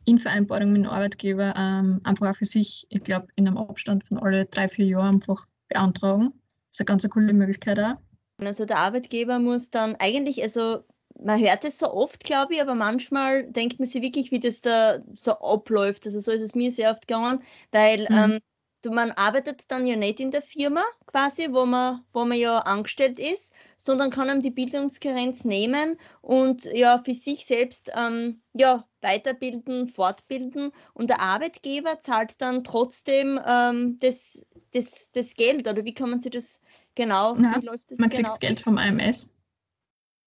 in 0.06 0.18
Vereinbarung 0.18 0.72
mit 0.72 0.84
dem 0.84 0.90
Arbeitgeber 0.90 1.54
ähm, 1.56 2.00
einfach 2.02 2.30
auch 2.30 2.34
für 2.34 2.44
sich, 2.44 2.86
ich 2.90 3.04
glaube, 3.04 3.28
in 3.36 3.46
einem 3.46 3.58
Abstand 3.58 4.02
von 4.08 4.18
alle 4.18 4.46
drei, 4.46 4.66
vier 4.66 4.86
Jahren 4.86 5.16
einfach 5.16 5.46
beantragen. 5.68 6.32
Das 6.70 6.80
ist 6.80 6.80
eine 6.80 6.86
ganz 6.86 7.08
coole 7.08 7.32
Möglichkeit 7.32 7.78
auch. 7.78 7.94
Also 8.38 8.66
der 8.66 8.78
Arbeitgeber 8.78 9.38
muss 9.38 9.70
dann 9.70 9.94
eigentlich, 9.96 10.42
also 10.42 10.84
man 11.22 11.40
hört 11.40 11.64
es 11.64 11.78
so 11.78 11.92
oft, 11.92 12.24
glaube 12.24 12.54
ich, 12.54 12.60
aber 12.60 12.74
manchmal 12.74 13.44
denkt 13.44 13.78
man 13.78 13.88
sich 13.88 14.02
wirklich, 14.02 14.30
wie 14.30 14.40
das 14.40 14.60
da 14.60 14.98
so 15.14 15.32
abläuft. 15.32 16.06
Also 16.06 16.20
so 16.20 16.30
ist 16.30 16.40
es 16.40 16.54
mir 16.54 16.70
sehr 16.70 16.90
oft 16.90 17.06
gegangen, 17.06 17.42
weil 17.72 18.06
mhm. 18.10 18.16
ähm, 18.16 18.40
du, 18.82 18.90
man 18.90 19.10
arbeitet 19.12 19.64
dann 19.68 19.86
ja 19.86 19.96
nicht 19.96 20.20
in 20.20 20.30
der 20.30 20.42
Firma 20.42 20.84
quasi, 21.06 21.48
wo 21.50 21.66
man, 21.66 22.04
wo 22.12 22.24
man 22.24 22.38
ja 22.38 22.58
angestellt 22.58 23.18
ist, 23.18 23.52
sondern 23.76 24.10
kann 24.10 24.30
einem 24.30 24.42
die 24.42 24.50
Bildungskarenz 24.50 25.44
nehmen 25.44 25.98
und 26.22 26.64
ja 26.64 27.02
für 27.04 27.14
sich 27.14 27.46
selbst 27.46 27.90
ähm, 27.94 28.40
ja, 28.54 28.86
weiterbilden, 29.00 29.88
fortbilden 29.88 30.72
und 30.94 31.10
der 31.10 31.20
Arbeitgeber 31.20 32.00
zahlt 32.00 32.40
dann 32.40 32.64
trotzdem 32.64 33.40
ähm, 33.46 33.98
das, 34.00 34.44
das, 34.72 35.10
das 35.12 35.34
Geld 35.34 35.66
oder 35.68 35.84
wie 35.84 35.94
kann 35.94 36.10
man 36.10 36.20
sich 36.20 36.32
das 36.32 36.60
genau, 36.94 37.34
Na, 37.36 37.60
wie 37.60 37.66
läuft 37.66 37.90
das 37.90 37.98
Man 37.98 38.08
genau? 38.08 38.22
kriegt 38.22 38.30
das 38.30 38.40
Geld 38.40 38.60
vom 38.60 38.78
AMS. 38.78 39.32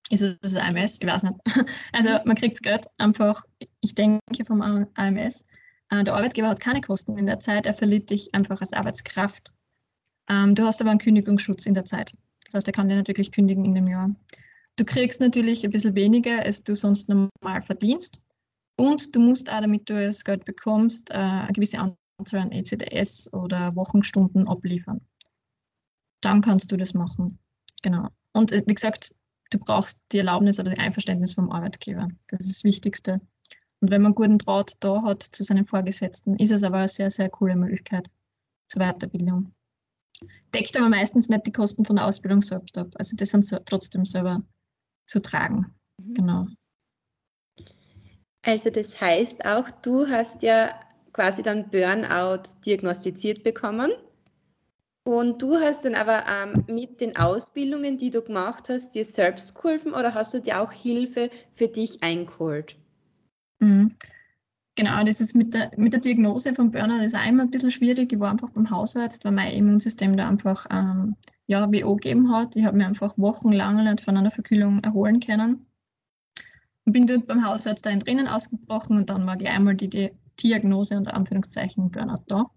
Ist 0.10 0.22
es 0.22 0.39
das 0.39 0.56
AMS? 0.56 1.00
Ich 1.01 1.08
weiß 1.08 1.24
nicht. 1.24 1.36
Also 1.94 2.10
man 2.25 2.36
kriegt 2.36 2.54
das 2.54 2.62
Geld 2.62 2.86
einfach, 2.98 3.44
ich 3.82 3.94
denke 3.96 4.46
vom 4.46 4.62
AMS. 4.62 5.48
Äh, 5.89 6.04
der 6.04 6.16
Arbeitgeber 6.16 6.50
hat 6.50 6.60
keine 6.60 6.82
Kosten 6.82 7.18
in 7.18 7.25
der 7.25 7.39
Zeit, 7.39 7.66
er 7.66 7.74
verliert 7.74 8.10
dich 8.10 8.34
einfach 8.34 8.62
als 8.62 8.74
Arbeitskraft. 8.74 9.54
Ähm, 10.30 10.56
du 10.56 10.63
hast 10.63 10.82
aber 10.82 10.92
einen 10.92 11.00
Kündigungsschutz 11.00 11.66
in 11.66 11.74
der 11.74 11.86
Zeit. 11.86 12.13
Das 12.46 12.56
heißt, 12.56 12.68
er 12.68 12.74
kann 12.74 12.89
dir 12.89 12.96
natürlich 12.96 13.32
kündigen 13.32 13.66
in 13.66 13.75
dem 13.75 13.88
Jahr. 13.88 14.10
Du 14.75 14.86
kriegst 14.86 15.22
natürlich 15.22 15.63
ein 15.63 15.72
bisschen 15.72 15.96
weniger, 15.96 16.39
als 16.44 16.63
du 16.63 16.75
sonst 16.75 17.10
normal 17.10 17.62
verdienst. 17.62 18.22
Und 18.78 19.13
du 19.13 19.20
musst 19.20 19.51
auch, 19.51 19.60
damit 19.60 19.89
du 19.89 20.01
das 20.01 20.24
Geld 20.24 20.46
bekommst, 20.46 21.12
äh, 21.12 21.16
eine 21.16 21.51
gewisse 21.51 21.80
Anzahl 22.18 22.39
an 22.39 22.51
ECDS 22.51 23.32
oder 23.34 23.75
Wochenstunden 23.75 24.48
abliefern. 24.48 25.01
Dann 26.22 26.42
kannst 26.42 26.72
du 26.72 26.78
das 26.78 26.94
machen. 26.94 27.39
Genau. 27.82 28.08
Und 28.34 28.51
äh, 28.51 28.63
wie 28.66 28.74
gesagt, 28.74 29.13
du 29.50 29.60
brauchst 29.60 30.03
die 30.12 30.20
Erlaubnis 30.20 30.60
oder 30.60 30.72
die 30.72 30.79
Einverständnis 30.79 31.34
vom 31.34 31.51
Arbeitgeber. 31.51 32.08
Das 32.27 32.41
ist 32.41 32.50
das 32.50 32.63
Wichtigste. 32.63 33.22
Und 33.82 33.91
wenn 33.91 34.01
man 34.01 34.15
guten 34.15 34.38
Draht 34.38 34.84
da 34.84 35.03
hat 35.03 35.24
zu 35.24 35.44
seinen 35.44 35.65
Vorgesetzten, 35.65 36.36
ist 36.36 36.51
es 36.51 36.63
aber 36.63 36.77
eine 36.77 36.88
sehr, 36.88 37.10
sehr 37.10 37.29
coole 37.29 37.56
Möglichkeit 37.56 38.10
zur 38.68 38.82
Weiterbildung. 38.82 39.51
Deckt 40.53 40.77
aber 40.77 40.89
meistens 40.89 41.29
nicht 41.29 41.46
die 41.48 41.51
Kosten 41.51 41.86
von 41.86 41.96
der 41.96 42.06
Ausbildung 42.06 42.41
selbst 42.41 42.77
ab. 42.77 42.89
Also 42.96 43.15
das 43.15 43.29
sind 43.29 43.46
so, 43.46 43.58
trotzdem 43.65 44.06
selber 44.06 44.44
zu 45.06 45.22
tragen. 45.22 45.74
Mhm. 45.98 46.13
Genau. 46.13 46.48
Also 48.41 48.70
das 48.70 49.00
heißt 49.00 49.46
auch, 49.46 49.70
du 49.70 50.08
hast 50.08 50.44
ja 50.44 50.79
quasi 51.13 51.44
dann 51.44 51.70
Burnout 51.70 52.44
diagnostiziert 52.65 53.44
bekommen. 53.44 53.91
Und 55.10 55.42
du 55.42 55.56
hast 55.56 55.86
dann 55.86 55.96
aber 55.96 56.24
ähm, 56.28 56.66
mit 56.68 57.01
den 57.01 57.18
Ausbildungen, 57.18 57.98
die 57.98 58.12
du 58.12 58.22
gemacht 58.22 58.70
hast, 58.70 58.94
dir 58.94 59.04
selbst 59.04 59.56
geholfen 59.56 59.94
oder 59.94 60.13
hast 60.13 60.36
du 60.36 60.39
dir 60.39 60.62
auch 60.62 60.72
Hilfe 60.72 61.32
für 61.51 61.68
dich 61.68 62.04
eingeholt? 62.04 62.75
Mhm. 63.58 63.96
Genau, 64.75 65.04
das 65.04 65.20
ist 65.20 65.36
mit 65.36 65.56
der, 65.56 65.72
mit 65.78 65.94
der 65.94 66.00
Diagnose 66.00 66.54
von 66.54 66.70
Burnout 66.70 67.04
ist 67.04 67.18
auch 67.18 67.25
immer 67.25 67.42
ein 67.42 67.50
bisschen 67.50 67.72
schwierig. 67.72 68.13
Ich 68.13 68.20
war 68.20 68.30
einfach 68.30 68.51
beim 68.51 68.70
Hausarzt, 68.70 69.25
weil 69.25 69.32
mein 69.32 69.51
Immunsystem 69.54 70.16
da 70.16 70.28
einfach 70.28 70.68
ähm, 70.70 71.16
ja, 71.48 71.68
WO 71.74 71.96
gegeben 71.96 72.32
hat. 72.32 72.56
Ich 72.56 72.63
habe 72.63 72.78
mir 72.78 72.86
einfach 72.86 73.18
wochenlang 73.18 73.84
nicht 73.84 74.01
von 74.01 74.16
einer 74.16 74.30
Verkühlung 74.30 74.80
erholen 74.84 75.20
können. 75.20 75.66
Und 76.86 76.94
bin 76.94 77.08
dort 77.08 77.25
beim 77.25 77.44
Hausarzt 77.44 77.84
da 77.84 77.89
in 77.89 78.00
Tränen 78.00 78.28
ausgebrochen 78.28 78.98
und 78.98 79.10
dann 79.10 79.25
war 79.25 79.38
gleich 79.38 79.56
einmal 79.56 79.74
die, 79.74 79.89
die 79.89 80.12
Diagnose 80.39 80.98
unter 80.98 81.16
Anführungszeichen 81.16 81.89
Burnout 81.89 82.25
da. 82.28 82.51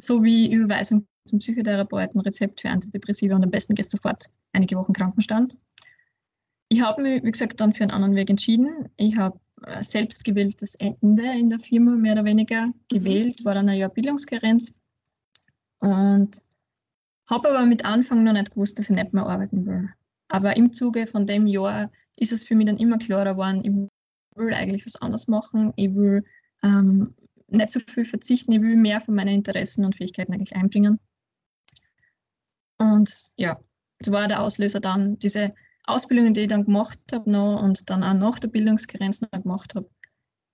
Sowie 0.00 0.50
Überweisung 0.50 1.06
zum 1.26 1.38
Psychotherapeuten, 1.38 2.20
Rezept 2.20 2.60
für 2.60 2.70
Antidepressiva 2.70 3.34
und 3.34 3.44
am 3.44 3.50
besten 3.50 3.74
gehst 3.74 3.92
du 3.92 3.96
sofort 3.96 4.26
einige 4.52 4.76
Wochen 4.76 4.92
Krankenstand. 4.92 5.58
Ich 6.68 6.80
habe 6.80 7.02
mich, 7.02 7.22
wie 7.22 7.30
gesagt, 7.30 7.60
dann 7.60 7.72
für 7.72 7.84
einen 7.84 7.92
anderen 7.92 8.16
Weg 8.16 8.28
entschieden. 8.28 8.88
Ich 8.96 9.16
habe 9.16 9.38
äh, 9.62 9.82
selbst 9.82 10.24
gewähltes 10.24 10.74
Ende 10.76 11.22
in 11.38 11.48
der 11.48 11.58
Firma 11.58 11.92
mehr 11.92 12.14
oder 12.14 12.24
weniger 12.24 12.72
gewählt, 12.88 13.44
war 13.44 13.54
dann 13.54 13.68
ein 13.68 13.78
Jahr 13.78 13.90
Bildungskarenz 13.90 14.74
und 15.80 16.42
habe 17.28 17.48
aber 17.48 17.66
mit 17.66 17.84
Anfang 17.84 18.24
noch 18.24 18.32
nicht 18.32 18.52
gewusst, 18.52 18.78
dass 18.78 18.90
ich 18.90 18.96
nicht 18.96 19.12
mehr 19.12 19.26
arbeiten 19.26 19.66
will. 19.66 19.88
Aber 20.28 20.56
im 20.56 20.72
Zuge 20.72 21.06
von 21.06 21.26
dem 21.26 21.46
Jahr 21.46 21.90
ist 22.16 22.32
es 22.32 22.44
für 22.44 22.56
mich 22.56 22.66
dann 22.66 22.78
immer 22.78 22.98
klarer 22.98 23.32
geworden, 23.32 23.60
ich 23.62 24.38
will 24.38 24.54
eigentlich 24.54 24.84
was 24.84 25.00
anderes 25.00 25.28
machen, 25.28 25.72
ich 25.76 25.94
will 25.94 26.24
ähm, 26.62 27.14
nicht 27.48 27.70
so 27.70 27.80
viel 27.80 28.04
verzichten, 28.04 28.52
ich 28.52 28.60
will 28.60 28.76
mehr 28.76 29.00
von 29.00 29.14
meinen 29.14 29.34
Interessen 29.34 29.84
und 29.84 29.96
Fähigkeiten 29.96 30.32
eigentlich 30.32 30.56
einbringen. 30.56 30.98
Und 32.78 33.32
ja, 33.36 33.58
das 33.98 34.12
war 34.12 34.28
der 34.28 34.42
Auslöser 34.42 34.80
dann, 34.80 35.18
diese 35.18 35.50
Ausbildungen, 35.84 36.34
die 36.34 36.42
ich 36.42 36.48
dann 36.48 36.64
gemacht 36.64 36.98
habe 37.12 37.30
noch 37.30 37.62
und 37.62 37.88
dann 37.90 38.02
auch 38.02 38.14
nach 38.14 38.38
der 38.38 38.48
Bildungsgrenze 38.48 39.28
noch 39.32 39.42
gemacht 39.42 39.74
habe, 39.74 39.88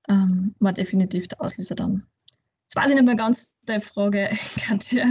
ähm, 0.09 0.55
war 0.59 0.73
definitiv 0.73 1.29
der 1.29 1.41
Auslöser 1.41 1.75
dann. 1.75 2.07
Jetzt 2.64 2.76
weiß 2.76 2.91
ich 2.91 2.97
nicht 2.97 3.05
mehr 3.05 3.14
ganz 3.14 3.59
die 3.69 3.81
Frage, 3.81 4.31
Katja, 4.67 5.05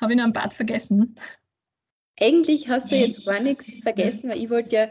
habe 0.00 0.12
ich 0.12 0.18
noch 0.18 0.24
ein 0.24 0.32
Bad 0.32 0.54
vergessen? 0.54 1.14
Eigentlich 2.20 2.68
hast 2.68 2.90
du 2.90 2.96
jetzt 2.96 3.24
gar 3.24 3.40
nichts 3.40 3.66
vergessen, 3.82 4.30
weil 4.30 4.42
ich 4.42 4.50
wollte 4.50 4.74
ja 4.74 4.88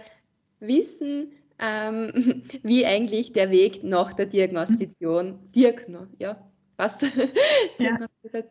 wissen, 0.60 1.34
ähm, 1.60 2.44
wie 2.64 2.86
eigentlich 2.86 3.34
der 3.34 3.52
Weg 3.52 3.84
nach 3.84 4.14
der 4.14 4.28
Diagnostization, 4.28 5.52
Diagno, 5.52 6.08
ja, 6.20 6.52
passt. 6.78 7.06
Ja. 7.80 7.98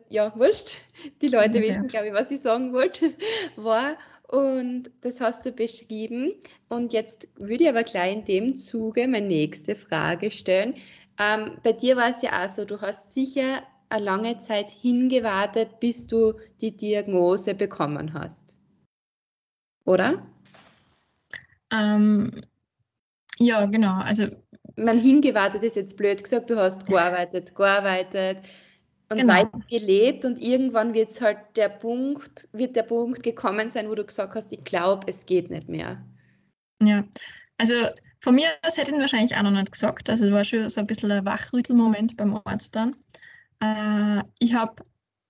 ja, 0.09 0.35
wurscht. 0.37 0.77
Die 1.21 1.27
Leute 1.27 1.57
ja. 1.57 1.63
wissen, 1.63 1.87
glaube 1.87 2.07
ich, 2.07 2.13
was 2.13 2.31
ich 2.31 2.41
sagen 2.41 2.71
wollte, 2.73 3.13
war. 3.55 3.97
Und 4.27 4.91
das 5.01 5.21
hast 5.21 5.45
du 5.45 5.51
beschrieben. 5.51 6.33
Und 6.69 6.93
jetzt 6.93 7.27
würde 7.35 7.63
ich 7.63 7.69
aber 7.69 7.83
gleich 7.83 8.13
in 8.13 8.25
dem 8.25 8.57
Zuge 8.57 9.07
meine 9.07 9.27
nächste 9.27 9.75
Frage 9.75 10.31
stellen. 10.31 10.75
Ähm, 11.17 11.57
bei 11.63 11.73
dir 11.73 11.95
war 11.95 12.09
es 12.09 12.21
ja 12.21 12.43
auch 12.43 12.49
so, 12.49 12.65
du 12.65 12.79
hast 12.81 13.13
sicher 13.13 13.63
eine 13.89 14.05
lange 14.05 14.37
Zeit 14.37 14.69
hingewartet, 14.69 15.79
bis 15.79 16.07
du 16.07 16.33
die 16.61 16.75
Diagnose 16.75 17.53
bekommen 17.55 18.13
hast. 18.13 18.57
Oder? 19.85 20.27
Ähm, 21.71 22.31
ja, 23.39 23.65
genau. 23.65 23.99
Also 24.01 24.27
man 24.77 24.99
hingewartet 24.99 25.63
ist 25.63 25.75
jetzt 25.75 25.97
blöd 25.97 26.23
gesagt, 26.23 26.49
du 26.49 26.57
hast 26.57 26.85
gearbeitet, 26.85 27.55
gearbeitet 27.55 28.37
und 29.09 29.17
genau. 29.17 29.33
weiter 29.33 29.59
gelebt 29.69 30.23
und 30.25 30.39
irgendwann 30.39 30.93
wird 30.93 31.19
halt 31.19 31.39
der 31.55 31.69
Punkt, 31.69 32.47
wird 32.53 32.75
der 32.75 32.83
Punkt 32.83 33.23
gekommen 33.23 33.69
sein, 33.69 33.89
wo 33.89 33.95
du 33.95 34.05
gesagt 34.05 34.35
hast, 34.35 34.53
ich 34.53 34.63
glaube, 34.63 35.07
es 35.07 35.25
geht 35.25 35.49
nicht 35.49 35.67
mehr. 35.67 36.05
Ja, 36.81 37.03
also 37.57 37.73
von 38.19 38.35
mir 38.35 38.47
aus 38.65 38.77
hätte 38.77 38.91
ich 38.91 38.99
wahrscheinlich 38.99 39.35
auch 39.35 39.43
noch 39.43 39.51
nicht 39.51 39.71
gesagt. 39.71 40.09
Also 40.09 40.25
es 40.25 40.31
war 40.31 40.43
schon 40.43 40.69
so 40.69 40.79
ein 40.79 40.87
bisschen 40.87 41.11
ein 41.11 41.25
Wachrüttelmoment 41.25 42.15
beim 42.17 42.39
Arzt 42.45 42.75
dann. 42.75 42.95
Äh, 43.59 44.23
ich 44.39 44.53
habe 44.53 44.75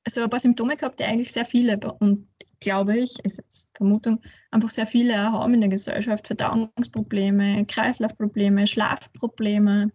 so 0.08 0.24
ein 0.24 0.30
paar 0.30 0.40
Symptome 0.40 0.76
gehabt, 0.76 1.00
die 1.00 1.06
eigentlich 1.06 1.32
sehr 1.32 1.46
viele 1.46 1.80
und 2.00 2.28
glaube 2.60 2.98
ich, 2.98 3.20
ist 3.24 3.38
jetzt 3.38 3.70
Vermutung, 3.76 4.22
einfach 4.52 4.70
sehr 4.70 4.88
viele 4.88 5.32
haben 5.32 5.54
in 5.54 5.62
der 5.62 5.70
Gesellschaft. 5.70 6.28
Verdauungsprobleme, 6.28 7.66
Kreislaufprobleme, 7.66 8.68
Schlafprobleme. 8.68 9.92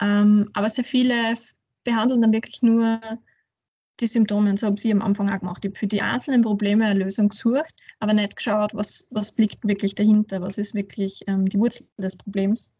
Ähm, 0.00 0.48
aber 0.54 0.68
sehr 0.68 0.84
viele 0.84 1.34
behandeln 1.84 2.22
dann 2.22 2.32
wirklich 2.32 2.62
nur 2.62 3.00
die 4.00 4.06
Symptome. 4.06 4.50
Und 4.50 4.58
so 4.58 4.66
haben 4.66 4.76
sie 4.76 4.92
am 4.92 5.02
Anfang 5.02 5.30
auch 5.30 5.40
gemacht. 5.40 5.64
Ich 5.64 5.70
habe 5.70 5.78
für 5.78 5.86
die 5.86 6.02
einzelnen 6.02 6.42
Probleme 6.42 6.86
eine 6.86 7.00
Lösung 7.00 7.28
gesucht, 7.28 7.74
aber 7.98 8.12
nicht 8.12 8.36
geschaut, 8.36 8.74
was, 8.74 9.06
was 9.10 9.36
liegt 9.36 9.66
wirklich 9.66 9.94
dahinter, 9.94 10.40
was 10.40 10.58
ist 10.58 10.74
wirklich 10.74 11.22
ähm, 11.28 11.46
die 11.46 11.58
Wurzel 11.58 11.86
des 11.98 12.16
Problems. 12.16 12.72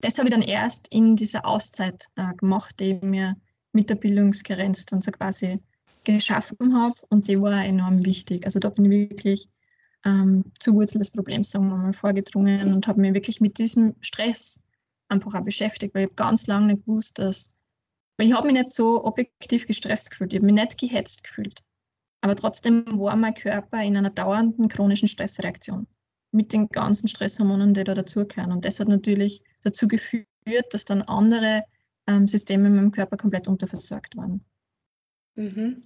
Das 0.00 0.18
habe 0.18 0.28
ich 0.28 0.34
dann 0.34 0.42
erst 0.42 0.92
in 0.92 1.16
dieser 1.16 1.46
Auszeit 1.46 2.06
äh, 2.16 2.34
gemacht, 2.34 2.74
die 2.80 2.94
ich 2.94 3.02
mir 3.02 3.36
mit 3.72 3.90
der 3.90 3.96
Bildungskarenz 3.96 4.86
dann 4.86 5.02
so 5.02 5.10
quasi 5.10 5.58
geschaffen 6.04 6.74
habe 6.78 6.94
und 7.10 7.28
die 7.28 7.40
war 7.40 7.64
enorm 7.64 8.04
wichtig. 8.04 8.44
Also 8.44 8.58
da 8.58 8.68
bin 8.70 8.90
ich 8.90 9.10
wirklich 9.10 9.48
ähm, 10.04 10.44
zur 10.58 10.74
Wurzel 10.74 10.98
des 10.98 11.10
Problems, 11.10 11.50
sagen 11.50 11.68
wir 11.68 11.76
mal, 11.76 11.92
vorgedrungen 11.92 12.74
und 12.74 12.86
habe 12.86 13.00
mich 13.00 13.14
wirklich 13.14 13.40
mit 13.40 13.58
diesem 13.58 13.94
Stress 14.00 14.62
einfach 15.08 15.34
auch 15.34 15.44
beschäftigt, 15.44 15.94
weil 15.94 16.08
ich 16.08 16.16
ganz 16.16 16.46
lange 16.46 16.66
nicht 16.66 16.86
gewusst, 16.86 17.18
dass, 17.18 17.50
ich 18.18 18.32
habe 18.32 18.46
mich 18.46 18.56
nicht 18.56 18.72
so 18.72 19.04
objektiv 19.04 19.66
gestresst 19.66 20.10
gefühlt, 20.10 20.32
ich 20.32 20.38
habe 20.40 20.46
mich 20.46 20.54
nicht 20.54 20.78
gehetzt 20.78 21.24
gefühlt. 21.24 21.62
Aber 22.20 22.34
trotzdem 22.34 22.84
war 22.98 23.16
mein 23.16 23.34
Körper 23.34 23.82
in 23.82 23.96
einer 23.96 24.10
dauernden 24.10 24.68
chronischen 24.68 25.08
Stressreaktion 25.08 25.86
mit 26.32 26.52
den 26.52 26.68
ganzen 26.68 27.08
Stresshormonen, 27.08 27.74
die 27.74 27.84
da 27.84 27.94
dazugehören. 27.94 28.50
Und 28.50 28.64
das 28.64 28.80
hat 28.80 28.88
natürlich 28.88 29.42
dazu 29.62 29.88
geführt, 29.88 30.26
dass 30.70 30.84
dann 30.84 31.02
andere 31.02 31.64
ähm, 32.06 32.26
Systeme 32.26 32.68
in 32.68 32.76
meinem 32.76 32.92
Körper 32.92 33.16
komplett 33.16 33.46
unterversorgt 33.46 34.16
waren. 34.16 34.44
Mhm. 35.36 35.82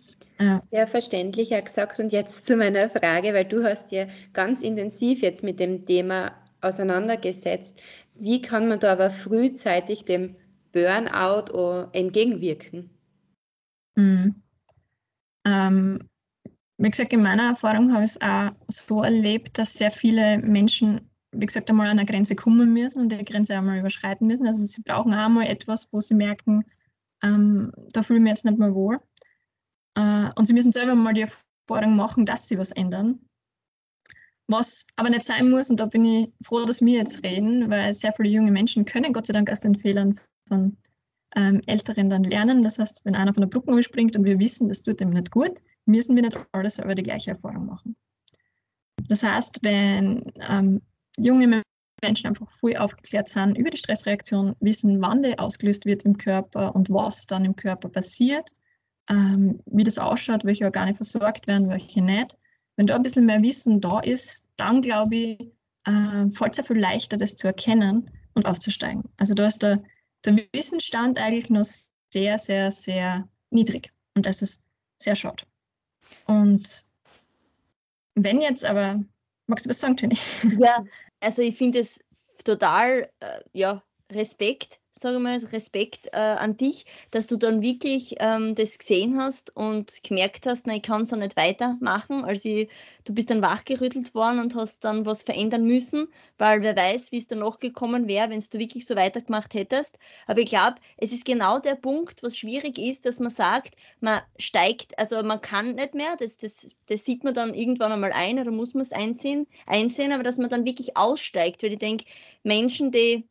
Sehr 0.70 0.86
verständlich, 0.86 1.50
Herr 1.50 1.62
gesagt. 1.62 1.98
Und 1.98 2.12
jetzt 2.12 2.46
zu 2.46 2.56
meiner 2.56 2.90
Frage, 2.90 3.34
weil 3.34 3.44
du 3.44 3.64
hast 3.64 3.90
ja 3.90 4.06
ganz 4.32 4.62
intensiv 4.62 5.22
jetzt 5.22 5.42
mit 5.42 5.58
dem 5.58 5.84
Thema 5.84 6.32
auseinandergesetzt. 6.60 7.80
Wie 8.14 8.42
kann 8.42 8.68
man 8.68 8.80
da 8.80 8.92
aber 8.92 9.10
frühzeitig 9.10 10.04
dem 10.04 10.36
Burnout 10.72 11.90
entgegenwirken? 11.92 12.90
Mhm. 13.96 14.42
Ähm, 15.44 16.08
wie 16.76 16.90
gesagt, 16.90 17.12
in 17.12 17.22
meiner 17.22 17.48
Erfahrung 17.48 17.92
habe 17.92 18.04
ich 18.04 18.10
es 18.10 18.22
auch 18.22 18.50
so 18.68 19.02
erlebt, 19.02 19.58
dass 19.58 19.74
sehr 19.74 19.90
viele 19.90 20.38
Menschen, 20.38 21.10
wie 21.32 21.46
gesagt, 21.46 21.70
einmal 21.70 21.88
an 21.88 21.98
eine 21.98 22.06
Grenze 22.06 22.36
kommen 22.36 22.72
müssen 22.72 23.02
und 23.02 23.12
die 23.12 23.24
Grenze 23.24 23.56
einmal 23.56 23.78
überschreiten 23.78 24.26
müssen. 24.26 24.46
Also 24.46 24.64
sie 24.64 24.82
brauchen 24.82 25.14
auch 25.14 25.28
mal 25.28 25.46
etwas, 25.46 25.92
wo 25.92 26.00
sie 26.00 26.14
merken, 26.14 26.64
ähm, 27.22 27.72
da 27.92 28.04
fühle 28.04 28.18
ich 28.18 28.22
mich 28.22 28.30
jetzt 28.30 28.44
nicht 28.44 28.58
mehr 28.58 28.74
wohl. 28.74 29.00
Äh, 29.98 30.30
und 30.36 30.46
sie 30.46 30.52
müssen 30.52 30.72
selber 30.72 30.94
mal 30.94 31.12
die 31.12 31.26
Erfahrung 31.68 31.96
machen, 31.96 32.24
dass 32.24 32.48
sie 32.48 32.58
was 32.58 32.72
ändern. 32.72 33.18
Was 34.46 34.86
aber 34.96 35.10
nicht 35.10 35.24
sein 35.24 35.50
muss, 35.50 35.68
und 35.68 35.80
da 35.80 35.86
bin 35.86 36.04
ich 36.04 36.32
froh, 36.42 36.64
dass 36.64 36.80
wir 36.80 36.98
jetzt 36.98 37.22
reden, 37.22 37.68
weil 37.68 37.92
sehr 37.92 38.12
viele 38.14 38.30
junge 38.30 38.52
Menschen 38.52 38.84
können 38.84 39.12
Gott 39.12 39.26
sei 39.26 39.34
Dank 39.34 39.50
aus 39.50 39.60
den 39.60 39.74
Fehlern 39.74 40.18
von 40.46 40.78
ähm, 41.36 41.60
Älteren 41.66 42.08
dann 42.08 42.24
lernen. 42.24 42.62
Das 42.62 42.78
heißt, 42.78 43.04
wenn 43.04 43.14
einer 43.14 43.34
von 43.34 43.42
der 43.42 43.48
Brücke 43.48 43.72
überspringt 43.72 44.16
und 44.16 44.24
wir 44.24 44.38
wissen, 44.38 44.68
das 44.68 44.82
tut 44.82 45.00
ihm 45.02 45.10
nicht 45.10 45.30
gut, 45.30 45.52
müssen 45.84 46.14
wir 46.16 46.22
nicht 46.22 46.38
alle 46.52 46.70
selber 46.70 46.94
die 46.94 47.02
gleiche 47.02 47.32
Erfahrung 47.32 47.66
machen. 47.66 47.96
Das 49.08 49.22
heißt, 49.22 49.58
wenn 49.62 50.22
ähm, 50.48 50.80
junge 51.18 51.62
Menschen 52.00 52.28
einfach 52.28 52.50
voll 52.52 52.76
aufgeklärt 52.76 53.28
sind 53.28 53.58
über 53.58 53.70
die 53.70 53.76
Stressreaktion, 53.76 54.54
wissen, 54.60 55.02
wann 55.02 55.20
die 55.20 55.38
ausgelöst 55.38 55.84
wird 55.84 56.04
im 56.04 56.16
Körper 56.16 56.74
und 56.74 56.88
was 56.88 57.26
dann 57.26 57.44
im 57.44 57.56
Körper 57.56 57.90
passiert, 57.90 58.48
ähm, 59.08 59.60
wie 59.66 59.84
das 59.84 59.98
ausschaut, 59.98 60.44
welche 60.44 60.64
Organe 60.64 60.94
versorgt 60.94 61.46
werden, 61.46 61.68
welche 61.68 62.02
nicht. 62.02 62.36
Wenn 62.76 62.86
da 62.86 62.96
ein 62.96 63.02
bisschen 63.02 63.26
mehr 63.26 63.42
Wissen 63.42 63.80
da 63.80 64.00
ist, 64.00 64.48
dann 64.56 64.80
glaube 64.80 65.16
ich, 65.16 65.40
äh, 65.84 66.30
fällt 66.32 66.52
es 66.52 66.58
ja 66.58 66.62
viel 66.62 66.78
leichter, 66.78 67.16
das 67.16 67.36
zu 67.36 67.46
erkennen 67.46 68.10
und 68.34 68.46
auszusteigen. 68.46 69.04
Also 69.16 69.34
da 69.34 69.46
ist 69.46 69.62
der, 69.62 69.78
der 70.24 70.36
Wissensstand 70.52 71.18
eigentlich 71.18 71.50
noch 71.50 71.66
sehr, 72.12 72.38
sehr, 72.38 72.70
sehr 72.70 73.28
niedrig. 73.50 73.92
Und 74.14 74.26
das 74.26 74.42
ist 74.42 74.64
sehr 74.98 75.14
schade. 75.14 75.44
Und 76.26 76.86
wenn 78.14 78.40
jetzt 78.40 78.64
aber, 78.64 79.02
magst 79.46 79.66
du 79.66 79.70
was 79.70 79.80
sagen, 79.80 79.96
Jenny? 79.98 80.18
Ja, 80.60 80.84
also 81.20 81.42
ich 81.42 81.56
finde 81.56 81.80
es 81.80 82.00
total, 82.44 83.10
äh, 83.20 83.40
ja, 83.52 83.82
Respekt 84.10 84.80
sage 84.98 85.16
ich 85.16 85.22
mal, 85.22 85.38
Respekt 85.38 86.08
äh, 86.12 86.16
an 86.16 86.56
dich, 86.56 86.84
dass 87.10 87.26
du 87.26 87.36
dann 87.36 87.62
wirklich 87.62 88.16
ähm, 88.18 88.54
das 88.54 88.78
gesehen 88.78 89.18
hast 89.20 89.54
und 89.56 90.02
gemerkt 90.02 90.46
hast, 90.46 90.66
na, 90.66 90.74
ich 90.74 90.82
kann 90.82 91.06
so 91.06 91.16
nicht 91.16 91.36
weitermachen. 91.36 92.24
Also 92.24 92.66
du 93.04 93.14
bist 93.14 93.30
dann 93.30 93.42
wachgerüttelt 93.42 94.14
worden 94.14 94.40
und 94.40 94.54
hast 94.54 94.84
dann 94.84 95.06
was 95.06 95.22
verändern 95.22 95.64
müssen, 95.64 96.08
weil 96.38 96.62
wer 96.62 96.76
weiß, 96.76 97.12
wie 97.12 97.18
es 97.18 97.26
danach 97.26 97.58
gekommen 97.58 98.08
wäre, 98.08 98.30
wenn 98.30 98.40
du 98.40 98.58
wirklich 98.58 98.86
so 98.86 98.96
weitergemacht 98.96 99.54
hättest. 99.54 99.98
Aber 100.26 100.40
ich 100.40 100.48
glaube, 100.48 100.76
es 100.96 101.12
ist 101.12 101.24
genau 101.24 101.58
der 101.58 101.74
Punkt, 101.74 102.22
was 102.22 102.36
schwierig 102.36 102.78
ist, 102.78 103.06
dass 103.06 103.20
man 103.20 103.30
sagt, 103.30 103.74
man 104.00 104.20
steigt, 104.38 104.98
also 104.98 105.22
man 105.22 105.40
kann 105.40 105.74
nicht 105.76 105.94
mehr, 105.94 106.16
das, 106.18 106.36
das, 106.36 106.76
das 106.86 107.04
sieht 107.04 107.24
man 107.24 107.34
dann 107.34 107.54
irgendwann 107.54 107.92
einmal 107.92 108.12
ein 108.12 108.38
oder 108.38 108.50
muss 108.50 108.74
man 108.74 108.82
es 108.82 108.92
einsehen, 108.92 109.46
einsehen, 109.66 110.12
aber 110.12 110.22
dass 110.22 110.38
man 110.38 110.50
dann 110.50 110.64
wirklich 110.66 110.96
aussteigt, 110.96 111.62
weil 111.62 111.72
ich 111.72 111.78
denke, 111.78 112.04
Menschen, 112.42 112.90
die 112.90 113.28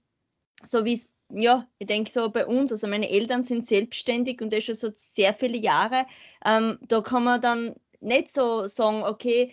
so 0.64 0.86
wie 0.86 0.94
es 0.94 1.08
ja, 1.29 1.67
ich 1.79 1.88
denke 1.88 2.10
so 2.12 2.29
bei 2.29 2.46
uns, 2.46 2.72
also 2.72 2.88
meine 2.88 3.10
Eltern 3.10 3.43
sind 3.43 3.67
selbstständig 3.67 4.41
und 4.41 4.53
das 4.53 4.63
schon 4.63 4.75
so 4.75 4.89
sehr 4.96 5.34
viele 5.34 5.57
Jahre. 5.57 6.05
Ähm, 6.46 6.77
da 6.88 7.01
kann 7.01 7.24
man 7.24 7.41
dann 7.41 7.75
nicht 8.00 8.31
so 8.31 8.67
sagen, 8.67 9.03
okay, 9.03 9.51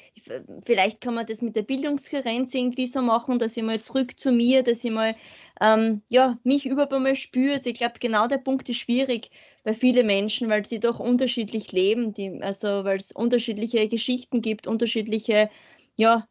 vielleicht 0.65 1.01
kann 1.01 1.15
man 1.15 1.27
das 1.27 1.41
mit 1.43 1.57
der 1.57 1.63
Bildungskarenz 1.63 2.55
irgendwie 2.55 2.87
so 2.87 3.01
machen, 3.03 3.39
dass 3.39 3.57
ich 3.57 3.63
mal 3.63 3.81
zurück 3.81 4.19
zu 4.19 4.33
mir, 4.33 4.63
dass 4.63 4.85
ich 4.85 4.91
mal 4.91 5.17
ähm, 5.61 6.03
ja, 6.09 6.39
mich 6.45 6.67
überhaupt 6.67 6.93
mal 6.93 7.17
spüre. 7.17 7.55
Also 7.55 7.71
ich 7.71 7.79
glaube, 7.79 7.99
genau 8.01 8.27
der 8.27 8.39
Punkt 8.39 8.69
ist 8.69 8.79
schwierig 8.79 9.31
bei 9.63 9.75
vielen 9.75 10.07
Menschen, 10.07 10.49
weil 10.51 10.67
sie 10.67 10.79
doch 10.81 11.01
unterschiedlich 11.01 11.73
leben, 11.73 12.13
die, 12.13 12.43
also 12.43 12.85
weil 12.85 12.99
es 12.99 13.13
unterschiedliche 13.13 13.89
Geschichten 13.89 14.43
gibt, 14.43 14.67
unterschiedliche 14.67 15.51
ja, 15.97 16.29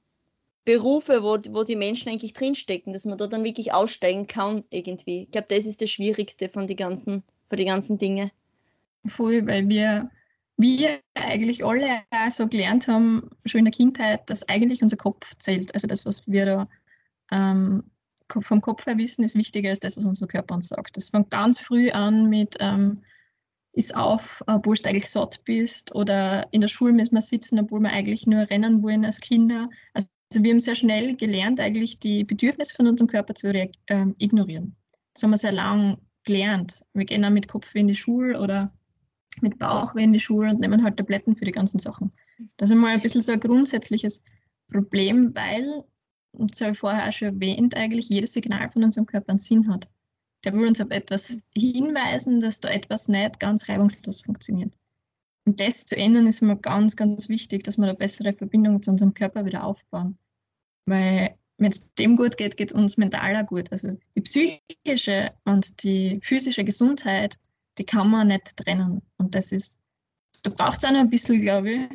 Berufe, 0.66 1.24
wo, 1.24 1.38
wo 1.50 1.64
die 1.64 1.76
Menschen 1.76 2.10
eigentlich 2.10 2.34
drinstecken, 2.34 2.94
dass 2.94 3.06
man 3.06 3.18
da 3.18 3.28
dann 3.28 3.44
wirklich 3.44 3.74
aussteigen 3.74 4.28
kann 4.28 4.64
irgendwie. 4.70 5.24
Ich 5.24 5.32
glaube, 5.32 5.48
das 5.50 5.66
ist 5.66 5.82
das 5.82 5.90
Schwierigste 5.90 6.50
von 6.50 6.68
den 6.68 6.78
ganzen, 6.78 7.24
von 7.50 7.58
den 7.58 7.68
ganzen 7.68 7.98
Dingen. 7.98 8.32
Voll, 9.06 9.46
weil 9.46 9.68
wir, 9.68 10.10
wir 10.58 11.00
eigentlich 11.16 11.66
alle 11.66 12.04
so 12.30 12.48
gelernt 12.48 12.88
haben, 12.88 13.30
schon 13.46 13.60
in 13.60 13.66
der 13.66 13.74
Kindheit, 13.74 14.30
dass 14.30 14.48
eigentlich 14.48 14.82
unser 14.82 14.98
Kopf 14.98 15.36
zählt. 15.38 15.74
Also 15.74 15.88
das, 15.88 16.06
was 16.06 16.26
wir 16.28 16.46
da 16.46 16.70
ähm, 17.32 17.84
vom 18.30 18.62
Kopf 18.62 18.86
her 18.86 18.98
wissen, 18.98 19.24
ist 19.24 19.38
wichtiger 19.38 19.70
als 19.70 19.80
das, 19.80 19.98
was 19.98 20.06
unser 20.06 20.28
Körper 20.28 20.56
uns 20.56 20.70
sagt. 20.70 20.96
Das 20.96 21.10
fängt 21.10 21.30
ganz 21.30 21.60
früh 21.60 21.92
an 21.92 22.30
mit 22.30 22.56
ähm, 22.62 23.04
ist 23.74 23.98
auf, 23.98 24.44
obwohl 24.48 24.76
du 24.76 24.88
eigentlich 24.88 25.10
satt 25.10 25.42
bist 25.46 25.94
oder 25.96 26.48
in 26.52 26.62
der 26.62 26.68
Schule 26.68 26.94
müssen 26.94 27.16
wir 27.16 27.22
sitzen, 27.22 27.60
obwohl 27.60 27.80
wir 27.82 27.90
eigentlich 27.90 28.28
nur 28.28 28.50
rennen 28.50 28.84
wollen 28.84 29.04
als 29.04 29.20
Kinder. 29.20 29.68
Also 29.94 30.08
also 30.34 30.44
wir 30.44 30.52
haben 30.52 30.60
sehr 30.60 30.74
schnell 30.74 31.16
gelernt, 31.16 31.60
eigentlich 31.60 32.00
die 32.00 32.24
Bedürfnisse 32.24 32.74
von 32.74 32.88
unserem 32.88 33.08
Körper 33.08 33.36
zu 33.36 33.54
äh, 33.54 33.70
ignorieren. 34.18 34.76
Das 35.14 35.22
haben 35.22 35.30
wir 35.30 35.38
sehr 35.38 35.52
lang 35.52 36.00
gelernt. 36.24 36.84
Wir 36.96 37.06
gehen 37.06 37.24
auch 37.24 37.30
mit 37.30 37.48
Kopf 37.48 37.76
in 37.76 37.88
die 37.88 37.94
Schule 37.94 38.40
oder 38.40 38.74
mit 39.42 39.60
Bauch 39.60 39.94
in 39.94 40.12
die 40.12 40.20
Schule 40.20 40.50
und 40.50 40.60
nehmen 40.60 40.84
halt 40.84 40.98
Tabletten 40.98 41.36
für 41.36 41.46
die 41.46 41.52
ganzen 41.52 41.78
Sachen. 41.78 42.10
Das 42.58 42.70
ist 42.70 42.76
einmal 42.76 42.94
ein 42.94 43.02
bisschen 43.02 43.22
so 43.22 43.32
ein 43.32 43.40
grundsätzliches 43.40 44.24
Problem, 44.72 45.36
weil, 45.36 45.84
und 46.32 46.52
das 46.52 46.62
habe 46.62 46.72
ich 46.72 46.80
vorher 46.80 47.12
schon 47.12 47.36
erwähnt, 47.36 47.76
eigentlich 47.76 48.10
jedes 48.10 48.34
Signal 48.34 48.68
von 48.68 48.84
unserem 48.84 49.06
Körper 49.06 49.30
einen 49.30 49.40
Sinn 49.40 49.68
hat. 49.72 49.88
Der 50.46 50.54
will 50.54 50.68
uns 50.68 50.82
auf 50.82 50.90
etwas 50.90 51.38
hinweisen, 51.56 52.40
dass 52.40 52.60
da 52.60 52.70
etwas 52.70 53.08
nicht 53.08 53.40
ganz 53.40 53.70
reibungslos 53.70 54.22
funktioniert. 54.22 54.76
Und 55.46 55.60
das 55.60 55.86
zu 55.86 55.96
ändern, 55.96 56.26
ist 56.26 56.42
immer 56.42 56.56
ganz, 56.56 56.96
ganz 56.96 57.30
wichtig, 57.30 57.64
dass 57.66 57.78
wir 57.78 57.84
eine 57.84 57.94
bessere 57.94 58.34
Verbindung 58.34 58.82
zu 58.82 58.90
unserem 58.90 59.14
Körper 59.14 59.46
wieder 59.46 59.64
aufbauen. 59.64 60.18
Weil 60.86 61.38
wenn 61.58 61.72
es 61.72 61.94
dem 61.94 62.16
gut 62.16 62.38
geht, 62.38 62.58
geht 62.58 62.74
uns 62.74 62.98
mental 62.98 63.36
auch 63.38 63.46
gut. 63.46 63.72
Also 63.72 63.98
die 64.16 64.22
psychische 64.22 65.32
und 65.46 65.84
die 65.84 66.20
physische 66.22 66.64
Gesundheit, 66.64 67.38
die 67.78 67.86
kann 67.86 68.10
man 68.10 68.28
nicht 68.28 68.58
trennen. 68.58 69.02
Und 69.18 69.36
das 69.36 69.52
ist, 69.52 69.82
da 70.44 70.52
braucht 70.52 70.78
es 70.78 70.86
auch 70.86 70.92
noch 70.92 71.00
ein 71.00 71.10
bisschen, 71.10 71.42
glaube 71.42 71.72
ich, 71.72 71.90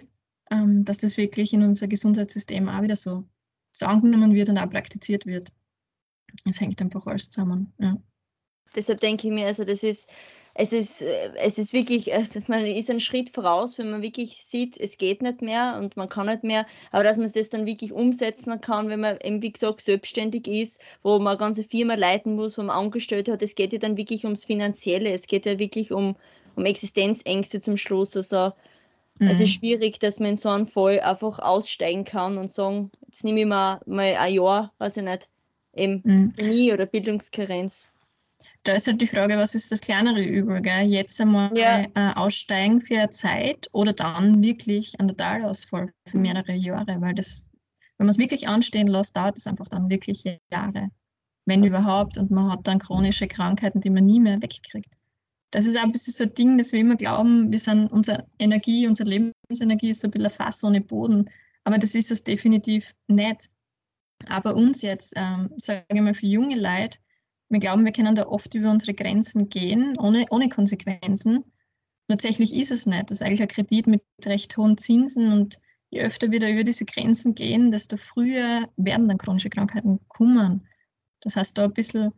ähm, 0.51 0.85
dass 0.85 0.99
das 0.99 1.17
wirklich 1.17 1.53
in 1.53 1.63
unser 1.63 1.89
Gesundheitssystem 1.89 2.69
auch 2.69 2.83
wieder 2.83 2.97
so, 2.97 3.25
so 3.73 3.87
angenommen 3.87 4.35
wird 4.35 4.49
und 4.49 4.59
auch 4.59 4.71
praktiziert 4.71 5.27
wird. 5.27 5.53
Es 6.45 6.61
hängt 6.61 6.81
einfach 6.81 7.07
alles 7.07 7.31
zusammen. 7.31 7.73
Ja. 7.79 7.97
Deshalb 8.75 9.01
denke 9.01 9.29
ich 9.29 9.33
mir, 9.33 9.47
also 9.47 9.65
das 9.65 9.83
ist 9.83 10.09
es 10.61 10.73
ist, 10.73 11.03
äh, 11.03 11.31
es 11.37 11.57
ist 11.57 11.73
wirklich, 11.73 12.13
äh, 12.13 12.25
man 12.49 12.67
ist 12.67 12.91
ein 12.91 12.99
Schritt 12.99 13.31
voraus, 13.31 13.79
wenn 13.79 13.93
man 13.93 14.03
wirklich 14.03 14.45
sieht, 14.45 14.77
es 14.77 14.99
geht 14.99 15.23
nicht 15.23 15.41
mehr 15.41 15.79
und 15.79 15.97
man 15.97 16.09
kann 16.09 16.27
nicht 16.27 16.43
mehr, 16.43 16.67
aber 16.91 17.05
dass 17.05 17.17
man 17.17 17.31
das 17.31 17.49
dann 17.49 17.65
wirklich 17.65 17.93
umsetzen 17.93 18.61
kann, 18.61 18.89
wenn 18.89 19.01
man 19.01 19.19
eben, 19.23 19.41
wie 19.41 19.53
gesagt, 19.53 19.81
selbstständig 19.83 20.49
ist, 20.49 20.81
wo 21.05 21.21
man 21.21 21.29
eine 21.29 21.39
ganze 21.39 21.63
Firma 21.63 21.95
leiten 21.95 22.35
muss, 22.35 22.59
wo 22.59 22.63
man 22.63 22.77
angestellt 22.77 23.29
hat, 23.29 23.41
es 23.41 23.55
geht 23.55 23.73
ja 23.73 23.79
dann 23.79 23.97
wirklich 23.97 24.25
ums 24.25 24.45
Finanzielle, 24.45 25.13
es 25.13 25.29
geht 25.29 25.47
ja 25.47 25.61
wirklich 25.61 25.93
um, 25.93 26.17
um 26.57 26.65
Existenzängste 26.65 27.61
zum 27.61 27.77
Schluss. 27.77 28.17
Also 28.17 28.53
mhm. 29.21 29.29
es 29.29 29.39
ist 29.39 29.51
mhm. 29.51 29.61
schwierig, 29.61 30.01
dass 30.01 30.19
man 30.19 30.31
in 30.31 30.37
so 30.39 30.49
einem 30.49 30.67
Fall 30.67 30.99
einfach 30.99 31.39
aussteigen 31.39 32.03
kann 32.03 32.37
und 32.37 32.51
sagen, 32.51 32.91
jetzt 33.07 33.23
nehme 33.23 33.41
ich 33.41 33.47
mal, 33.47 33.81
mal 33.87 34.17
ein 34.17 34.35
Jahr, 34.35 34.73
weiß 34.79 34.97
ich 34.97 35.05
nicht, 35.05 35.29
eben 35.77 36.03
mhm. 36.05 36.33
nie 36.49 36.73
oder 36.73 36.87
Bildungskarenz 36.87 37.93
da 38.69 38.75
ist 38.75 38.87
halt 38.87 39.01
die 39.01 39.07
Frage, 39.07 39.39
was 39.39 39.55
ist 39.55 39.73
das 39.73 39.81
kleinere 39.81 40.23
Übel? 40.23 40.61
Gell? 40.61 40.87
Jetzt 40.87 41.19
einmal 41.23 41.57
ja. 41.57 41.87
äh, 41.95 42.13
aussteigen 42.15 42.83
für 42.83 42.99
eine 42.99 43.09
Zeit 43.09 43.67
oder 43.73 43.95
dann 43.95 44.43
wirklich 44.43 45.01
einen 45.01 45.09
Totalausfall 45.09 45.91
für 46.07 46.21
mehrere 46.21 46.53
Jahre, 46.53 47.01
weil 47.01 47.15
das, 47.15 47.49
wenn 47.97 48.07
man 48.07 48.11
es 48.11 48.19
wirklich 48.19 48.47
anstehen 48.47 48.87
lässt, 48.87 49.17
dauert 49.17 49.39
es 49.39 49.47
einfach 49.47 49.69
dann 49.69 49.89
wirklich 49.89 50.23
Jahre, 50.53 50.91
wenn 51.47 51.65
überhaupt, 51.65 52.19
und 52.19 52.31
man 52.31 52.53
hat 52.53 52.67
dann 52.67 52.79
chronische 52.79 53.27
Krankheiten, 53.27 53.81
die 53.81 53.89
man 53.89 54.05
nie 54.05 54.21
mehr 54.21 54.43
wegkriegt. 54.43 54.93
Das 55.51 55.65
ist 55.65 55.79
auch 55.79 55.85
ein 55.85 55.93
bisschen 55.93 56.13
so 56.13 56.25
ein 56.25 56.35
Ding, 56.35 56.59
dass 56.59 56.73
wir 56.73 56.81
immer 56.81 56.97
glauben, 56.97 57.51
wir 57.51 57.59
sind 57.59 57.91
unsere 57.91 58.27
Energie, 58.39 58.87
unsere 58.87 59.09
Lebensenergie 59.09 59.91
ist 59.91 60.03
so 60.03 60.09
ein 60.09 60.11
bisschen 60.11 60.27
ein 60.27 60.33
Fass 60.33 60.63
ohne 60.63 60.83
Boden, 60.83 61.31
aber 61.65 61.79
das 61.79 61.95
ist 61.95 62.11
es 62.11 62.23
definitiv 62.23 62.95
nicht. 63.07 63.49
Aber 64.27 64.55
uns 64.55 64.83
jetzt, 64.83 65.15
ähm, 65.17 65.49
sage 65.57 65.87
ich 65.91 66.01
mal, 66.03 66.13
für 66.13 66.27
junge 66.27 66.57
Leute, 66.57 66.99
wir 67.49 67.59
glauben, 67.59 67.85
wir 67.85 67.93
können 67.93 68.15
da 68.15 68.27
oft 68.27 68.55
über 68.55 68.71
unsere 68.71 68.95
Grenzen 68.95 69.49
gehen, 69.49 69.97
ohne, 69.99 70.27
ohne 70.31 70.49
Konsequenzen. 70.49 71.45
Tatsächlich 72.09 72.55
ist 72.55 72.71
es 72.71 72.87
nicht. 72.87 73.11
Das 73.11 73.21
ist 73.21 73.23
eigentlich 73.23 73.43
ein 73.43 73.49
Kredit 73.49 73.87
mit 73.87 74.03
recht 74.25 74.57
hohen 74.57 74.77
Zinsen 74.79 75.33
und 75.33 75.59
je 75.91 76.03
öfter 76.03 76.31
wir 76.31 76.41
da 76.41 76.49
über 76.49 76.63
diese 76.63 76.85
Grenzen 76.85 77.35
gehen, 77.35 77.71
desto 77.71 77.97
früher 77.97 78.69
werden 78.77 79.09
dann 79.09 79.19
chronische 79.19 79.51
Krankheiten 79.51 79.99
kommen. 80.09 80.67
Das 81.21 81.37
heißt, 81.37 81.57
da 81.57 81.65
ein 81.65 81.73
bisschen 81.73 82.13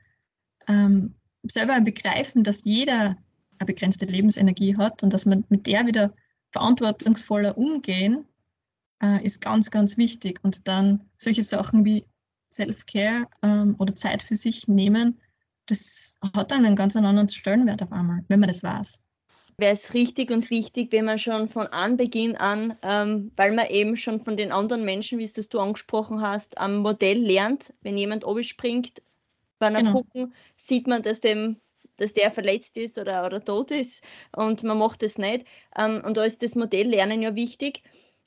ähm, 0.69 1.15
selber 1.45 1.81
begreifen, 1.81 2.43
dass 2.43 2.65
jeder 2.65 3.17
eine 3.59 3.67
begrenzte 3.67 4.07
Lebensenergie 4.07 4.77
hat 4.77 5.03
und 5.03 5.13
dass 5.13 5.27
man 5.27 5.45
mit 5.49 5.67
der 5.67 5.87
wieder 5.87 6.13
verantwortungsvoller 6.51 7.57
umgehen, 7.57 8.25
äh, 9.03 9.25
ist 9.25 9.41
ganz, 9.41 9.71
ganz 9.71 9.97
wichtig. 9.97 10.41
Und 10.43 10.67
dann 10.67 11.05
solche 11.17 11.43
Sachen 11.43 11.85
wie 11.85 12.05
Self-Care 12.53 13.27
ähm, 13.43 13.77
oder 13.79 13.95
Zeit 13.97 14.23
für 14.23 14.35
sich 14.35 14.69
nehmen, 14.69 15.21
das 15.67 16.19
hat 16.35 16.51
dann 16.51 16.65
einen 16.65 16.77
ganz 16.77 16.97
anderen 16.97 17.29
Stellenwert 17.29 17.83
auf 17.83 17.93
einmal, 17.93 18.25
wenn 18.29 18.41
man 18.41 18.49
das 18.49 18.63
weiß. 18.63 19.03
Wäre 19.57 19.73
es 19.73 19.93
richtig 19.95 20.31
und 20.31 20.51
wichtig, 20.51 20.91
wenn 20.91 21.05
man 21.05 21.19
schon 21.19 21.49
von 21.49 21.67
Anbeginn 21.67 22.37
an, 22.37 22.77
ähm, 22.83 23.31
weil 23.37 23.53
man 23.53 23.67
eben 23.69 23.97
schon 23.97 24.25
von 24.25 24.37
den 24.37 24.53
anderen 24.53 24.85
Menschen, 24.85 25.19
wie 25.19 25.25
es 25.25 25.35
das 25.35 25.49
du 25.49 25.61
angesprochen 25.61 26.23
hast, 26.23 26.59
am 26.59 26.79
Modell 26.79 27.19
lernt, 27.19 27.73
wenn 27.83 27.97
jemand 27.97 28.25
oben 28.25 28.43
springt, 28.43 29.03
bei 29.59 29.67
einer 29.67 29.81
genau. 29.81 29.93
Puppen, 29.93 30.35
sieht 30.57 30.87
man, 30.87 31.03
dass 31.03 31.21
dem 31.21 31.57
dass 32.01 32.15
der 32.15 32.31
verletzt 32.31 32.77
ist 32.77 32.99
oder, 32.99 33.25
oder 33.27 33.45
tot 33.45 33.71
ist 33.71 34.03
und 34.35 34.63
man 34.65 34.79
macht 34.79 35.03
das 35.03 35.19
nicht. 35.19 35.47
Ähm, 35.77 36.03
und 36.05 36.17
da 36.17 36.25
ist 36.25 36.43
das 36.43 36.55
Modelllernen 36.55 37.23
ja 37.23 37.35
wichtig. 37.35 37.83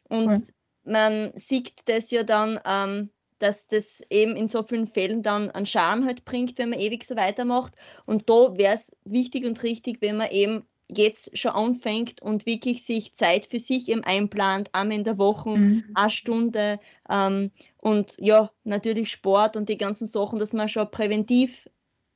Und 0.09 0.31
ja. 0.31 0.39
man 0.83 1.31
sieht 1.35 1.73
das 1.85 2.11
ja 2.11 2.23
dann, 2.23 2.59
ähm, 2.65 3.09
dass 3.43 3.67
das 3.67 4.01
eben 4.09 4.37
in 4.37 4.47
so 4.47 4.63
vielen 4.63 4.87
Fällen 4.87 5.21
dann 5.21 5.51
einen 5.51 5.65
Schaden 5.65 6.05
halt 6.05 6.23
bringt, 6.23 6.57
wenn 6.57 6.69
man 6.69 6.79
ewig 6.79 7.03
so 7.03 7.17
weitermacht. 7.17 7.75
Und 8.05 8.29
da 8.29 8.57
wäre 8.57 8.73
es 8.73 8.95
wichtig 9.03 9.45
und 9.45 9.61
richtig, 9.63 10.01
wenn 10.01 10.15
man 10.15 10.31
eben 10.31 10.63
jetzt 10.87 11.37
schon 11.37 11.51
anfängt 11.51 12.21
und 12.21 12.45
wirklich 12.45 12.85
sich 12.85 13.15
Zeit 13.15 13.47
für 13.47 13.59
sich 13.59 13.89
eben 13.89 14.03
einplant, 14.03 14.69
einmal 14.73 14.97
in 14.97 15.03
der 15.03 15.17
Woche, 15.17 15.49
mhm. 15.49 15.83
eine 15.93 16.09
Stunde 16.09 16.79
ähm, 17.09 17.51
und 17.79 18.15
ja, 18.19 18.49
natürlich 18.63 19.11
Sport 19.11 19.57
und 19.57 19.67
die 19.67 19.77
ganzen 19.77 20.07
Sachen, 20.07 20.39
dass 20.39 20.53
man 20.53 20.69
schon 20.69 20.89
präventiv 20.89 21.69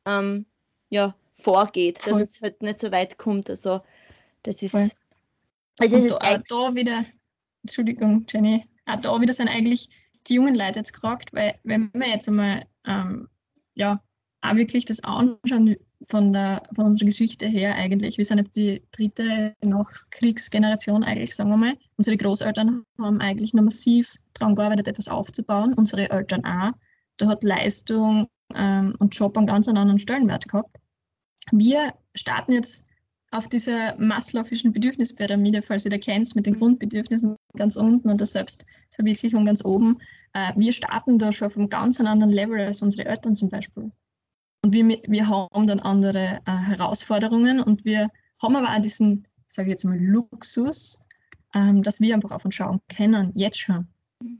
ähm, 0.05 0.45
ja, 0.89 1.13
vorgeht, 1.33 1.97
Voll. 1.97 2.19
dass 2.19 2.21
es 2.21 2.41
halt 2.41 2.61
nicht 2.61 2.79
so 2.79 2.91
weit 2.91 3.17
kommt. 3.17 3.49
Also 3.49 3.81
das 4.43 4.61
ist. 4.61 4.75
Also 5.79 5.97
und 5.97 6.09
da, 6.09 6.37
da 6.37 6.75
wieder, 6.75 7.03
Entschuldigung, 7.63 8.25
Jenny, 8.29 8.65
auch 8.85 8.97
da 8.97 9.19
wieder 9.19 9.33
sind 9.33 9.49
eigentlich 9.49 9.89
die 10.27 10.35
jungen 10.35 10.55
Leute 10.55 10.79
jetzt 10.79 10.93
gefragt, 10.93 11.33
weil 11.33 11.55
wenn 11.63 11.91
wir 11.93 12.07
jetzt 12.07 12.27
einmal 12.27 12.65
ähm, 12.85 13.27
ja, 13.75 14.01
auch 14.41 14.55
wirklich 14.55 14.85
das 14.85 15.03
anschauen 15.03 15.75
von, 16.07 16.33
der, 16.33 16.63
von 16.73 16.85
unserer 16.85 17.07
Geschichte 17.07 17.47
her 17.47 17.75
eigentlich, 17.75 18.17
wir 18.17 18.25
sind 18.25 18.37
jetzt 18.37 18.55
die 18.55 18.83
dritte 18.91 19.55
Nachkriegsgeneration 19.63 21.03
eigentlich, 21.03 21.35
sagen 21.35 21.49
wir 21.49 21.57
mal. 21.57 21.77
Unsere 21.97 22.17
Großeltern 22.17 22.83
haben 22.99 23.21
eigentlich 23.21 23.53
noch 23.53 23.63
massiv 23.63 24.15
daran 24.33 24.55
gearbeitet, 24.55 24.87
etwas 24.87 25.07
aufzubauen, 25.07 25.73
unsere 25.73 26.09
Eltern 26.09 26.45
auch. 26.45 26.71
Da 27.17 27.27
hat 27.27 27.43
Leistung 27.43 28.27
ähm, 28.53 28.95
und 28.99 29.15
Job 29.15 29.37
einen 29.37 29.47
ganz 29.47 29.67
anderen 29.67 29.99
Stellenwert 29.99 30.47
gehabt. 30.47 30.77
Wir 31.51 31.93
starten 32.15 32.51
jetzt 32.51 32.85
auf 33.31 33.47
dieser 33.47 33.95
Maslow'schen 33.99 34.71
Bedürfnispyramide, 34.71 35.61
falls 35.61 35.85
ihr 35.85 35.91
da 35.91 35.97
kennt, 35.97 36.35
mit 36.35 36.45
den 36.45 36.55
Grundbedürfnissen 36.55 37.35
ganz 37.55 37.75
unten 37.75 38.09
und 38.09 38.19
der 38.19 38.27
Selbstverwirklichung 38.27 39.45
ganz 39.45 39.63
oben. 39.63 39.99
Äh, 40.33 40.53
wir 40.55 40.73
starten 40.73 41.17
da 41.17 41.31
schon 41.31 41.47
auf 41.47 41.57
einem 41.57 41.69
ganz 41.69 41.99
anderen 41.99 42.31
Level 42.31 42.59
als 42.59 42.81
unsere 42.81 43.07
Eltern 43.07 43.35
zum 43.35 43.49
Beispiel. 43.49 43.91
Und 44.63 44.73
wir, 44.73 44.85
wir 45.07 45.27
haben 45.27 45.67
dann 45.67 45.79
andere 45.79 46.41
äh, 46.45 46.51
Herausforderungen 46.51 47.59
und 47.59 47.85
wir 47.85 48.07
haben 48.41 48.55
aber 48.55 48.75
auch 48.75 48.81
diesen, 48.81 49.27
sage 49.45 49.69
ich 49.69 49.71
jetzt 49.71 49.85
mal, 49.85 49.99
Luxus, 49.99 51.01
ähm, 51.53 51.83
dass 51.83 52.01
wir 52.01 52.13
einfach 52.13 52.31
auf 52.31 52.45
uns 52.45 52.55
schauen 52.55 52.81
können, 52.95 53.31
jetzt 53.35 53.59
schon, 53.59 53.87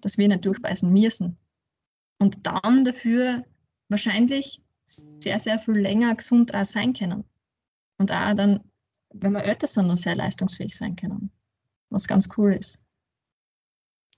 dass 0.01 0.17
wir 0.17 0.27
nicht 0.27 0.45
durchbeißen 0.45 0.91
müssen. 0.91 1.37
Und 2.19 2.45
dann 2.45 2.83
dafür 2.83 3.45
wahrscheinlich 3.89 4.61
sehr, 4.85 5.39
sehr 5.39 5.59
viel 5.59 5.77
länger 5.77 6.15
gesund 6.15 6.53
auch 6.55 6.65
sein 6.65 6.93
können. 6.93 7.23
Und 7.97 8.11
auch 8.11 8.33
dann, 8.33 8.61
wenn 9.13 9.33
wir 9.33 9.43
älter 9.43 9.67
sind, 9.67 9.87
dann 9.87 9.97
sehr 9.97 10.15
leistungsfähig 10.15 10.75
sein 10.75 10.95
können. 10.95 11.31
Was 11.89 12.07
ganz 12.07 12.29
cool 12.37 12.53
ist. 12.53 12.83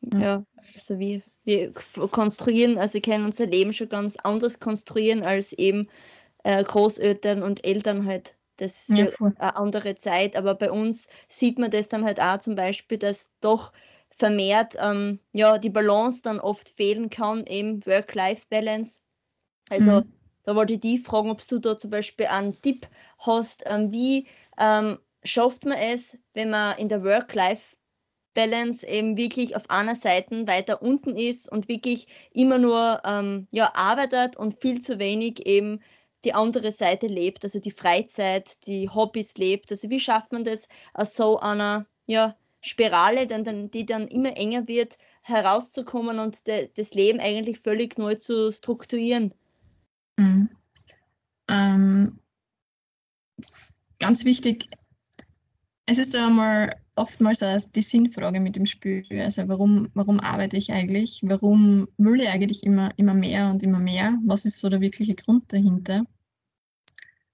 Ja, 0.02 0.44
also 0.74 0.98
wir, 0.98 1.22
wir 1.44 1.74
konstruieren, 2.08 2.78
also 2.78 2.96
wir 2.96 3.02
können 3.02 3.26
unser 3.26 3.48
Leben 3.48 3.74
schon 3.74 3.90
ganz 3.90 4.16
anders 4.16 4.60
konstruieren 4.60 5.24
als 5.24 5.52
eben 5.54 5.88
äh, 6.44 6.64
Großeltern 6.64 7.44
und 7.44 7.66
Eltern 7.66 8.06
halt. 8.06 8.36
Das 8.58 8.90
ist 8.90 8.98
ja, 8.98 9.08
cool. 9.20 9.34
eine 9.38 9.56
andere 9.56 9.96
Zeit, 9.96 10.36
aber 10.36 10.56
bei 10.56 10.72
uns 10.72 11.08
sieht 11.28 11.60
man 11.60 11.72
das 11.72 11.90
dann 11.90 12.06
halt 12.06 12.20
auch 12.20 12.40
zum 12.40 12.56
Beispiel, 12.56 12.98
dass 12.98 13.30
doch 13.42 13.72
vermehrt 14.10 14.76
ähm, 14.80 15.20
ja, 15.32 15.58
die 15.58 15.70
Balance 15.70 16.22
dann 16.22 16.40
oft 16.40 16.70
fehlen 16.70 17.10
kann, 17.10 17.46
eben 17.46 17.86
Work-Life-Balance. 17.86 19.00
Also 19.70 20.02
mhm. 20.02 20.14
Da 20.50 20.56
wollte 20.56 20.74
ich 20.74 20.80
die 20.80 20.98
fragen, 20.98 21.30
ob 21.30 21.48
du 21.48 21.60
da 21.60 21.78
zum 21.78 21.92
Beispiel 21.92 22.26
einen 22.26 22.60
Tipp 22.62 22.88
hast, 23.20 23.62
ähm, 23.68 23.92
wie 23.92 24.26
ähm, 24.58 24.98
schafft 25.24 25.64
man 25.64 25.78
es, 25.78 26.18
wenn 26.34 26.50
man 26.50 26.76
in 26.80 26.90
der 26.90 27.04
Work-Life-Balance 28.40 28.88
eben 28.88 29.18
wirklich 29.18 29.56
auf 29.56 29.70
einer 29.70 29.96
Seite 29.96 30.48
weiter 30.48 30.82
unten 30.82 31.16
ist 31.16 31.52
und 31.52 31.68
wirklich 31.68 32.08
immer 32.34 32.58
nur 32.58 33.02
ähm, 33.04 33.48
ja, 33.52 33.74
arbeitet 33.76 34.36
und 34.38 34.60
viel 34.62 34.82
zu 34.82 35.00
wenig 35.00 35.46
eben 35.46 35.82
die 36.26 36.34
andere 36.34 36.72
Seite 36.72 37.08
lebt, 37.08 37.44
also 37.44 37.60
die 37.60 37.72
Freizeit, 37.72 38.58
die 38.66 38.90
Hobbys 38.90 39.36
lebt. 39.36 39.72
Also 39.72 39.90
wie 39.90 40.00
schafft 40.00 40.32
man 40.32 40.44
das 40.44 40.68
aus 40.94 41.16
so 41.16 41.40
einer 41.40 41.86
ja, 42.08 42.36
Spirale, 42.62 43.26
die 43.26 43.86
dann 43.86 44.08
immer 44.08 44.36
enger 44.36 44.68
wird, 44.68 44.98
herauszukommen 45.22 46.20
und 46.20 46.46
de, 46.48 46.70
das 46.76 46.94
Leben 46.94 47.20
eigentlich 47.20 47.62
völlig 47.62 47.98
neu 47.98 48.16
zu 48.16 48.52
strukturieren? 48.52 49.34
Mhm. 50.18 50.50
Ähm, 51.48 52.20
ganz 54.00 54.26
wichtig, 54.26 54.70
es 55.86 55.98
ist 55.98 56.14
da 56.14 56.30
mal 57.00 57.04
oftmals 57.04 57.72
die 57.72 57.82
Sinnfrage 57.82 58.40
mit 58.40 58.56
dem 58.56 58.66
Spiel. 58.66 59.06
Also 59.22 59.48
warum, 59.48 59.90
warum 59.94 60.20
arbeite 60.20 60.58
ich 60.58 60.72
eigentlich? 60.72 61.22
Warum 61.24 61.88
will 61.98 62.22
ich 62.22 62.30
eigentlich 62.30 62.64
immer, 62.64 62.92
immer 62.98 63.14
mehr 63.14 63.50
und 63.50 63.64
immer 63.64 63.80
mehr? 63.80 64.18
Was 64.26 64.46
ist 64.46 64.60
so 64.60 64.70
der 64.70 64.82
wirkliche 64.82 65.16
Grund 65.16 65.52
dahinter? 65.52 66.06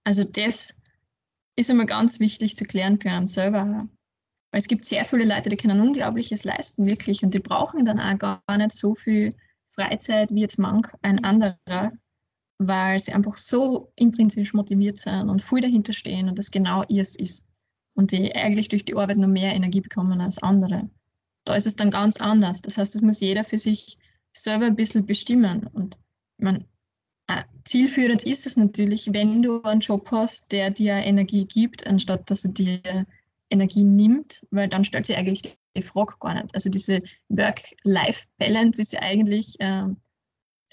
Also 0.04 0.23
das 0.23 0.75
ist 1.56 1.69
immer 1.69 1.86
ganz 1.86 2.19
wichtig 2.19 2.56
zu 2.56 2.65
klären 2.65 2.99
für 2.99 3.10
einen 3.10 3.28
selber. 3.28 3.88
Weil 4.51 4.60
es 4.60 4.67
gibt 4.67 4.86
sehr 4.86 5.06
viele 5.06 5.25
Leute, 5.25 5.49
die 5.49 5.58
können 5.58 5.82
Unglaubliches 5.82 6.45
leisten, 6.45 6.86
wirklich. 6.86 7.23
Und 7.23 7.34
die 7.34 7.39
brauchen 7.39 7.86
dann 7.86 7.99
auch 7.99 8.17
gar 8.17 8.58
nicht 8.58 8.73
so 8.73 8.95
viel 8.95 9.32
Freizeit 9.69 10.34
wie 10.34 10.41
jetzt 10.41 10.60
manch 10.60 10.88
ein 11.01 11.23
anderer, 11.23 11.89
weil 12.58 12.99
sie 12.99 13.13
einfach 13.13 13.36
so 13.36 13.91
intrinsisch 13.95 14.54
motiviert 14.54 14.97
sind 14.97 15.30
und 15.30 15.41
voll 15.41 15.62
dahinter 15.62 15.91
stehen 15.91 16.30
und 16.30 16.39
das 16.39 16.51
genau 16.51 16.84
ihrs 16.88 17.15
ist. 17.15 17.45
Und 17.95 18.12
die 18.12 18.36
eigentlich 18.36 18.67
durch 18.67 18.86
die 18.86 18.95
Arbeit 18.95 19.17
noch 19.17 19.27
mehr 19.27 19.53
Energie 19.53 19.81
bekommen 19.81 20.21
als 20.21 20.43
andere. 20.43 20.89
Da 21.45 21.55
ist 21.55 21.65
es 21.65 21.75
dann 21.75 21.91
ganz 21.91 22.17
anders. 22.17 22.62
Das 22.62 22.77
heißt, 22.77 22.93
das 22.93 23.01
muss 23.01 23.21
jeder 23.21 23.43
für 23.43 23.58
sich 23.58 23.97
selber 24.34 24.65
ein 24.65 24.75
bisschen 24.75 25.05
bestimmen. 25.05 25.67
Und 25.67 25.97
man, 26.38 26.65
äh, 27.27 27.43
zielführend 27.63 28.23
ist 28.23 28.45
es 28.45 28.58
natürlich, 28.58 29.13
wenn 29.13 29.41
du 29.41 29.62
einen 29.63 29.79
Job 29.79 30.10
hast, 30.12 30.51
der 30.51 30.71
dir 30.71 30.93
Energie 30.93 31.45
gibt, 31.45 31.88
anstatt 31.88 32.29
dass 32.29 32.43
er 32.43 32.51
dir 32.51 33.05
Energie 33.49 33.84
nimmt, 33.84 34.45
weil 34.51 34.67
dann 34.67 34.86
stellt 34.86 35.05
sich 35.05 35.15
eigentlich 35.15 35.58
die 35.75 35.81
Frage 35.81 36.15
gar 36.19 36.34
nicht. 36.34 36.53
Also 36.53 36.69
diese 36.69 36.99
Work-Life-Balance 37.29 38.81
ist 38.81 38.93
ja 38.93 39.01
eigentlich 39.01 39.60
äh, 39.60 39.86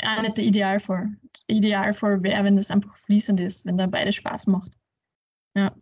auch 0.03 0.23
nicht 0.23 0.37
der 0.37 0.45
Idealfall. 0.45 1.17
Idealfall 1.47 2.23
wäre, 2.23 2.45
wenn 2.45 2.57
das 2.57 2.71
einfach 2.71 2.97
fließend 2.99 3.41
ist, 3.41 3.67
wenn 3.67 3.77
da 3.77 3.87
beides 3.87 4.17
Spaß 4.17 4.47
macht. 4.49 4.73
Ja. 5.55 5.75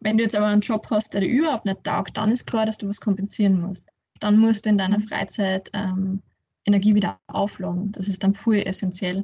Wenn 0.00 0.16
du 0.16 0.22
jetzt 0.22 0.36
aber 0.36 0.46
einen 0.46 0.60
Job 0.60 0.86
hast, 0.90 1.14
der 1.14 1.22
dir 1.22 1.28
überhaupt 1.28 1.64
nicht 1.64 1.84
taugt, 1.84 2.16
dann 2.16 2.30
ist 2.30 2.46
klar, 2.46 2.66
dass 2.66 2.78
du 2.78 2.88
was 2.88 3.00
kompensieren 3.00 3.60
musst. 3.60 3.90
Dann 4.20 4.38
musst 4.38 4.66
du 4.66 4.70
in 4.70 4.78
deiner 4.78 4.98
mhm. 4.98 5.08
Freizeit 5.08 5.70
ähm, 5.72 6.22
Energie 6.64 6.94
wieder 6.94 7.18
aufladen. 7.28 7.92
Das 7.92 8.08
ist 8.08 8.22
dann 8.22 8.34
voll 8.34 8.62
essentiell. 8.66 9.18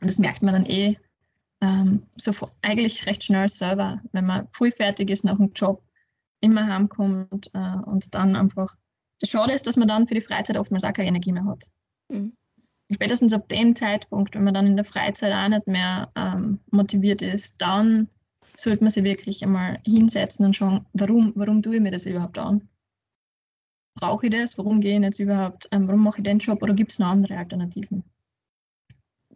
Und 0.00 0.08
das 0.08 0.18
merkt 0.18 0.42
man 0.42 0.54
dann 0.54 0.66
eh 0.66 0.96
ähm, 1.60 2.04
so 2.16 2.32
eigentlich 2.62 3.06
recht 3.06 3.24
schnell 3.24 3.48
selber, 3.48 4.00
wenn 4.12 4.26
man 4.26 4.46
voll 4.52 4.70
fertig 4.70 5.10
ist 5.10 5.24
nach 5.24 5.36
dem 5.36 5.52
Job, 5.52 5.82
immer 6.40 6.66
heimkommt 6.66 7.50
äh, 7.54 7.76
und 7.84 8.14
dann 8.14 8.36
einfach. 8.36 8.76
Das 9.20 9.30
Schade 9.30 9.52
ist, 9.52 9.66
dass 9.66 9.76
man 9.76 9.88
dann 9.88 10.06
für 10.06 10.14
die 10.14 10.20
Freizeit 10.20 10.56
oftmals 10.56 10.84
auch 10.84 10.92
keine 10.92 11.08
Energie 11.08 11.32
mehr 11.32 11.44
hat. 11.44 11.64
Mhm 12.08 12.32
spätestens 12.92 13.32
ab 13.32 13.48
dem 13.48 13.74
Zeitpunkt, 13.74 14.34
wenn 14.34 14.44
man 14.44 14.54
dann 14.54 14.66
in 14.66 14.76
der 14.76 14.84
Freizeit 14.84 15.32
auch 15.32 15.48
nicht 15.48 15.66
mehr 15.66 16.10
ähm, 16.16 16.60
motiviert 16.70 17.22
ist, 17.22 17.60
dann 17.60 18.08
sollte 18.60 18.82
man 18.82 18.90
sich 18.90 19.04
wirklich 19.04 19.42
einmal 19.42 19.76
hinsetzen 19.86 20.46
und 20.46 20.56
schauen, 20.56 20.84
warum, 20.92 21.32
warum 21.36 21.62
tue 21.62 21.76
ich 21.76 21.80
mir 21.80 21.90
das 21.90 22.06
überhaupt 22.06 22.38
an? 22.38 22.68
Brauche 23.94 24.26
ich 24.26 24.32
das? 24.32 24.58
Warum 24.58 24.80
gehe 24.80 24.96
ich 24.96 25.02
jetzt 25.02 25.18
überhaupt? 25.18 25.68
Ähm, 25.72 25.86
warum 25.88 26.02
mache 26.02 26.18
ich 26.18 26.24
den 26.24 26.38
Job 26.38 26.62
oder 26.62 26.74
gibt 26.74 26.90
es 26.90 26.98
noch 26.98 27.08
andere 27.08 27.36
Alternativen? 27.36 28.04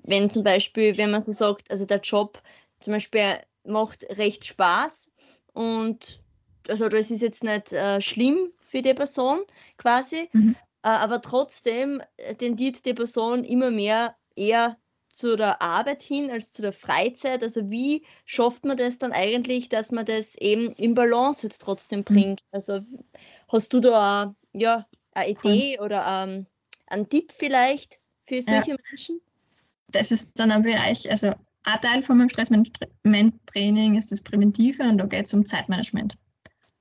Wenn 0.04 0.30
zum 0.30 0.42
Beispiel, 0.42 0.96
wenn 0.96 1.10
man 1.10 1.20
so 1.20 1.32
sagt, 1.32 1.70
also 1.70 1.84
der 1.84 2.00
Job 2.00 2.42
zum 2.80 2.92
Beispiel 2.92 3.38
macht 3.64 4.04
recht 4.18 4.44
Spaß 4.44 5.10
und 5.52 6.20
also 6.68 6.88
das 6.88 7.10
ist 7.10 7.22
jetzt 7.22 7.44
nicht 7.44 7.72
äh, 7.72 8.00
schlimm 8.00 8.52
für 8.60 8.82
die 8.82 8.94
Person 8.94 9.40
quasi, 9.76 10.28
mhm. 10.32 10.56
Äh, 10.84 10.88
aber 10.88 11.22
trotzdem 11.22 12.02
tendiert 12.38 12.84
die 12.84 12.94
Person 12.94 13.44
immer 13.44 13.70
mehr 13.70 14.16
eher 14.34 14.76
zu 15.12 15.36
der 15.36 15.60
Arbeit 15.60 16.02
hin 16.02 16.30
als 16.30 16.52
zu 16.52 16.62
der 16.62 16.72
Freizeit. 16.72 17.42
Also 17.42 17.70
wie 17.70 18.04
schafft 18.24 18.64
man 18.64 18.76
das 18.76 18.98
dann 18.98 19.12
eigentlich, 19.12 19.68
dass 19.68 19.92
man 19.92 20.06
das 20.06 20.34
eben 20.36 20.72
im 20.72 20.94
Balance 20.94 21.42
halt 21.42 21.58
trotzdem 21.58 22.00
mhm. 22.00 22.04
bringt? 22.04 22.42
Also 22.50 22.80
hast 23.48 23.72
du 23.72 23.80
da 23.80 24.34
ja, 24.52 24.86
eine 25.12 25.30
Idee 25.30 25.78
oder 25.80 26.04
ähm, 26.06 26.46
einen 26.86 27.08
Tipp 27.08 27.32
vielleicht 27.38 27.98
für 28.26 28.40
solche 28.40 28.70
ja. 28.70 28.76
Menschen? 28.90 29.20
Das 29.88 30.10
ist 30.10 30.38
dann 30.38 30.50
ein 30.50 30.62
Bereich, 30.62 31.10
also 31.10 31.34
ein 31.64 31.80
Teil 31.80 32.02
von 32.02 32.16
meinem 32.16 32.30
Stressmanagement-Training 32.30 33.96
ist 33.96 34.10
das 34.10 34.22
Präventive 34.22 34.82
und 34.82 34.98
da 34.98 35.06
geht 35.06 35.26
es 35.26 35.34
um 35.34 35.44
Zeitmanagement. 35.44 36.16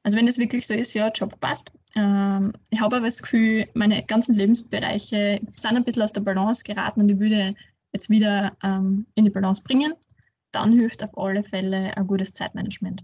Also 0.04 0.18
wenn 0.18 0.26
das 0.26 0.40
wirklich 0.40 0.66
so 0.66 0.74
ist, 0.74 0.94
ja, 0.94 1.10
Job 1.10 1.40
passt. 1.42 1.72
Ähm, 1.96 2.54
ich 2.72 2.82
habe 2.82 2.96
aber 2.96 3.06
das 3.06 3.22
Gefühl, 3.22 3.66
meine 3.74 4.04
ganzen 4.06 4.36
Lebensbereiche 4.36 5.42
sind 5.56 5.76
ein 5.76 5.84
bisschen 5.84 6.02
aus 6.02 6.14
der 6.14 6.22
Balance 6.22 6.64
geraten 6.64 7.02
und 7.02 7.10
ich 7.10 7.20
würde 7.20 7.56
jetzt 7.94 8.10
wieder 8.10 8.58
ähm, 8.64 9.06
in 9.16 9.26
die 9.26 9.32
Balance 9.32 9.64
bringen. 9.64 9.94
Dann 10.52 10.74
hilft 10.74 11.04
auf 11.04 11.18
alle 11.18 11.44
Fälle 11.44 11.96
ein 11.96 12.08
gutes 12.08 12.34
Zeitmanagement. 12.34 13.04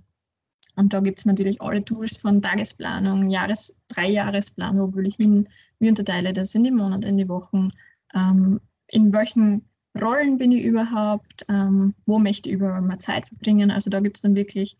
Und 0.75 0.93
da 0.93 0.99
gibt 0.99 1.19
es 1.19 1.25
natürlich 1.25 1.61
alle 1.61 1.83
Tools 1.83 2.17
von 2.17 2.41
Tagesplanung, 2.41 3.29
Jahres-, 3.29 3.79
Dreijahresplan, 3.87 4.77
wo 4.77 4.93
will 4.93 5.07
ich 5.07 5.15
hin, 5.15 5.49
wie 5.79 5.89
unterteile 5.89 6.33
das 6.33 6.53
in 6.55 6.63
die 6.63 6.71
Monate, 6.71 7.07
in 7.07 7.17
die 7.17 7.27
Wochen, 7.27 7.69
ähm, 8.13 8.59
in 8.87 9.11
welchen 9.11 9.67
Rollen 9.99 10.37
bin 10.37 10.51
ich 10.51 10.63
überhaupt, 10.63 11.45
ähm, 11.49 11.95
wo 12.05 12.19
möchte 12.19 12.49
ich 12.49 12.55
überall 12.55 12.81
mal 12.81 12.99
Zeit 12.99 13.27
verbringen. 13.27 13.71
Also 13.71 13.89
da 13.89 13.99
gibt 13.99 14.17
es 14.17 14.21
dann 14.21 14.35
wirklich 14.35 14.77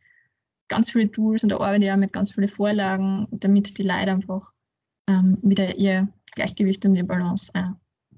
ganz 0.68 0.92
viele 0.92 1.12
Tools 1.12 1.44
und 1.44 1.50
da 1.50 1.56
arbeite 1.56 1.86
ich 1.86 1.92
auch 1.92 1.98
mit 1.98 2.14
ganz 2.14 2.32
vielen 2.32 2.50
Vorlagen, 2.50 3.28
damit 3.32 3.78
die 3.78 3.84
Leute 3.84 4.12
einfach 4.12 4.54
ähm, 5.08 5.40
wieder 5.42 5.78
ihr 5.78 6.08
Gleichgewicht 6.34 6.86
und 6.86 6.94
die 6.94 7.04
Balance 7.04 7.52
äh, 7.56 7.70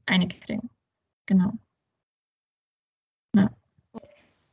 einkriegen. 0.06 0.70
Genau. 1.26 1.54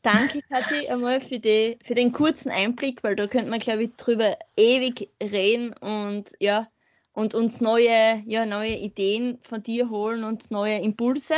Danke, 0.06 0.40
Kathi, 0.48 0.88
einmal 0.88 1.20
für, 1.20 1.40
die, 1.40 1.80
für 1.84 1.96
den 1.96 2.12
kurzen 2.12 2.48
Einblick, 2.48 3.02
weil 3.02 3.16
da 3.16 3.26
könnte 3.26 3.50
man, 3.50 3.58
glaube 3.58 3.82
ich, 3.82 3.96
drüber 3.96 4.36
ewig 4.56 5.10
reden 5.20 5.72
und 5.80 6.30
ja, 6.38 6.68
und 7.12 7.34
uns 7.34 7.60
neue, 7.60 8.22
ja, 8.24 8.46
neue 8.46 8.76
Ideen 8.76 9.40
von 9.42 9.64
dir 9.64 9.90
holen 9.90 10.22
und 10.22 10.48
neue 10.52 10.78
Impulse. 10.78 11.34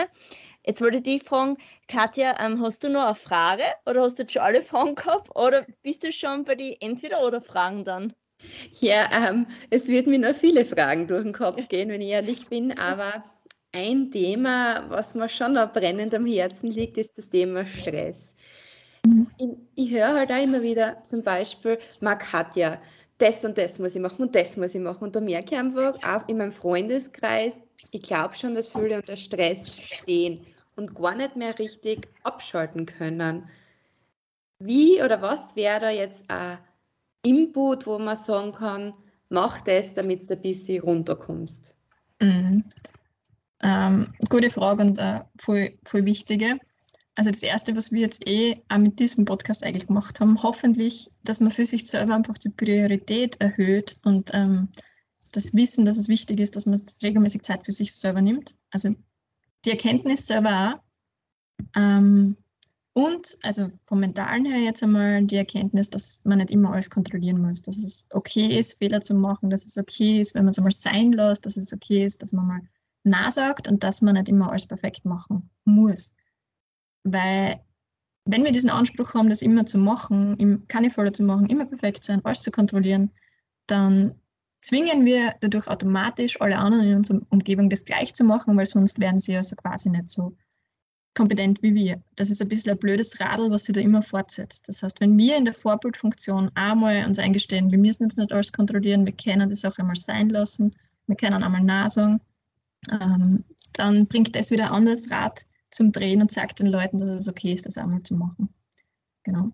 Jetzt 0.66 0.82
wollte 0.82 0.98
ich 0.98 1.02
dich 1.02 1.22
fragen, 1.22 1.56
Katja, 1.86 2.36
ähm, 2.44 2.60
hast 2.60 2.84
du 2.84 2.90
noch 2.90 3.06
eine 3.06 3.14
Frage 3.14 3.62
oder 3.86 4.02
hast 4.02 4.18
du 4.18 4.24
jetzt 4.24 4.34
schon 4.34 4.42
alle 4.42 4.60
Fragen 4.60 4.96
gehabt 4.96 5.34
oder 5.34 5.64
bist 5.82 6.04
du 6.04 6.12
schon 6.12 6.44
bei 6.44 6.54
den 6.54 6.76
Entweder-oder-Fragen 6.78 7.86
dann? 7.86 8.12
Ja, 8.80 9.08
ähm, 9.30 9.46
es 9.70 9.88
wird 9.88 10.06
mir 10.06 10.18
noch 10.18 10.34
viele 10.34 10.66
Fragen 10.66 11.06
durch 11.06 11.22
den 11.22 11.32
Kopf 11.32 11.68
gehen, 11.68 11.88
wenn 11.88 12.02
ich 12.02 12.10
ehrlich 12.10 12.46
bin, 12.50 12.76
aber 12.76 13.24
ein 13.72 14.10
Thema, 14.10 14.84
was 14.88 15.14
mir 15.14 15.28
schon 15.28 15.54
noch 15.54 15.72
brennend 15.72 16.14
am 16.14 16.26
Herzen 16.26 16.70
liegt, 16.70 16.98
ist 16.98 17.16
das 17.16 17.30
Thema 17.30 17.64
Stress. 17.64 18.34
Mhm. 19.06 19.26
Ich, 19.74 19.90
höre 19.90 20.14
halt 20.14 20.30
auch 20.30 20.42
immer 20.42 20.62
wieder 20.62 21.02
zum 21.04 21.22
Beispiel, 21.22 21.78
mag 22.00 22.20
Katja, 22.20 22.80
das 23.18 23.44
und 23.44 23.58
das 23.58 23.78
muss 23.78 23.96
ich 23.96 24.02
machen 24.02 24.22
und 24.22 24.34
das 24.34 24.56
muss 24.56 24.74
ich 24.74 24.80
machen. 24.80 25.04
Und 25.04 25.16
da 25.16 25.20
merke 25.20 25.54
ich 25.54 25.60
einfach, 25.60 25.94
auch 26.02 26.28
in 26.28 26.38
meinem 26.38 26.52
Freundeskreis, 26.52 27.60
ich 27.90 28.02
glaube 28.02 28.36
schon, 28.36 28.54
dass 28.54 28.68
viele 28.68 28.96
unter 28.96 29.16
Stress 29.16 29.76
stehen 29.76 30.46
und 30.76 30.94
gar 30.94 31.14
nicht 31.14 31.36
mehr 31.36 31.58
richtig 31.58 32.00
abschalten 32.22 32.86
können. 32.86 33.48
Wie 34.60 35.02
oder 35.02 35.20
was 35.22 35.54
wäre 35.56 35.80
da 35.80 35.90
jetzt 35.90 36.24
ein 36.28 36.58
Input, 37.22 37.86
wo 37.86 37.98
man 37.98 38.16
sagen 38.16 38.52
kann, 38.52 38.94
mach 39.28 39.60
das, 39.60 39.94
damit 39.94 40.28
du 40.28 40.34
ein 40.34 40.42
bisschen 40.42 40.82
runterkommst? 40.82 41.76
Mhm. 42.20 42.64
Ähm, 43.60 44.12
gute 44.30 44.50
Frage 44.50 44.82
und 44.82 44.98
äh, 44.98 45.20
voll, 45.38 45.72
voll 45.84 46.04
wichtige. 46.04 46.58
Also 47.18 47.32
das 47.32 47.42
Erste, 47.42 47.74
was 47.74 47.90
wir 47.90 48.02
jetzt 48.02 48.28
eh 48.28 48.62
auch 48.68 48.78
mit 48.78 49.00
diesem 49.00 49.24
Podcast 49.24 49.64
eigentlich 49.64 49.88
gemacht 49.88 50.20
haben, 50.20 50.40
hoffentlich, 50.40 51.10
dass 51.24 51.40
man 51.40 51.50
für 51.50 51.64
sich 51.64 51.84
selber 51.90 52.14
einfach 52.14 52.38
die 52.38 52.48
Priorität 52.48 53.40
erhöht 53.40 53.96
und 54.04 54.30
ähm, 54.34 54.68
das 55.32 55.52
Wissen, 55.52 55.84
dass 55.84 55.96
es 55.96 56.08
wichtig 56.08 56.38
ist, 56.38 56.54
dass 56.54 56.66
man 56.66 56.80
regelmäßig 57.02 57.42
Zeit 57.42 57.64
für 57.64 57.72
sich 57.72 57.92
selber 57.92 58.20
nimmt. 58.20 58.54
Also 58.70 58.94
die 59.64 59.70
Erkenntnis 59.70 60.28
selber 60.28 60.76
auch. 60.76 61.66
Ähm, 61.74 62.36
und 62.92 63.36
also 63.42 63.68
vom 63.82 63.98
Mentalen 63.98 64.44
her 64.44 64.60
jetzt 64.60 64.84
einmal 64.84 65.24
die 65.24 65.38
Erkenntnis, 65.38 65.90
dass 65.90 66.24
man 66.24 66.38
nicht 66.38 66.52
immer 66.52 66.72
alles 66.72 66.88
kontrollieren 66.88 67.42
muss, 67.42 67.62
dass 67.62 67.78
es 67.78 68.06
okay 68.10 68.56
ist, 68.56 68.78
Fehler 68.78 69.00
zu 69.00 69.16
machen, 69.16 69.50
dass 69.50 69.66
es 69.66 69.76
okay 69.76 70.20
ist, 70.20 70.36
wenn 70.36 70.44
man 70.44 70.52
es 70.52 70.58
einmal 70.58 70.70
sein 70.70 71.10
lässt, 71.10 71.46
dass 71.46 71.56
es 71.56 71.72
okay 71.72 72.04
ist, 72.04 72.22
dass 72.22 72.32
man 72.32 72.46
mal 72.46 72.60
nachsagt 73.02 73.66
und 73.66 73.82
dass 73.82 74.02
man 74.02 74.14
nicht 74.14 74.28
immer 74.28 74.50
alles 74.52 74.66
perfekt 74.66 75.04
machen 75.04 75.50
muss. 75.64 76.12
Weil 77.12 77.60
wenn 78.24 78.44
wir 78.44 78.52
diesen 78.52 78.70
Anspruch 78.70 79.14
haben, 79.14 79.30
das 79.30 79.42
immer 79.42 79.64
zu 79.64 79.78
machen, 79.78 80.64
keine 80.68 80.90
Fehler 80.90 81.12
zu 81.12 81.22
machen, 81.22 81.46
immer 81.46 81.64
perfekt 81.64 82.04
sein, 82.04 82.24
alles 82.24 82.42
zu 82.42 82.50
kontrollieren, 82.50 83.10
dann 83.66 84.14
zwingen 84.60 85.04
wir 85.04 85.34
dadurch 85.40 85.66
automatisch 85.68 86.40
alle 86.40 86.58
anderen 86.58 86.86
in 86.86 86.96
unserer 86.96 87.20
Umgebung 87.30 87.70
das 87.70 87.84
gleich 87.84 88.12
zu 88.12 88.24
machen, 88.24 88.56
weil 88.56 88.66
sonst 88.66 88.98
werden 88.98 89.18
sie 89.18 89.32
ja 89.32 89.42
so 89.42 89.56
quasi 89.56 89.88
nicht 89.88 90.08
so 90.08 90.36
kompetent 91.14 91.62
wie 91.62 91.74
wir. 91.74 92.00
Das 92.16 92.30
ist 92.30 92.40
ein 92.42 92.48
bisschen 92.48 92.72
ein 92.72 92.78
blödes 92.78 93.20
Radl, 93.20 93.50
was 93.50 93.64
sie 93.64 93.72
da 93.72 93.80
immer 93.80 94.02
fortsetzt. 94.02 94.68
Das 94.68 94.82
heißt, 94.82 95.00
wenn 95.00 95.16
wir 95.18 95.36
in 95.36 95.44
der 95.44 95.54
Vorbildfunktion 95.54 96.50
einmal 96.54 97.04
uns 97.06 97.18
eingestehen, 97.18 97.70
wir 97.70 97.78
müssen 97.78 98.04
jetzt 98.04 98.18
nicht 98.18 98.32
alles 98.32 98.52
kontrollieren, 98.52 99.06
wir 99.06 99.14
können 99.14 99.48
das 99.48 99.64
auch 99.64 99.76
einmal 99.78 99.96
sein 99.96 100.28
lassen, 100.28 100.76
wir 101.06 101.16
können 101.16 101.42
einmal 101.42 101.62
nachsagen, 101.62 102.20
ähm, 102.90 103.44
dann 103.72 104.06
bringt 104.06 104.36
das 104.36 104.50
wieder 104.50 104.66
ein 104.66 104.72
anderes 104.72 105.10
Rad 105.10 105.44
zum 105.70 105.92
Drehen 105.92 106.20
und 106.20 106.30
sagt 106.30 106.60
den 106.60 106.68
Leuten, 106.68 106.98
dass 106.98 107.08
es 107.08 107.28
okay 107.28 107.52
ist, 107.52 107.66
das 107.66 107.78
einmal 107.78 108.02
zu 108.02 108.14
machen. 108.14 108.48
Genau. 109.24 109.52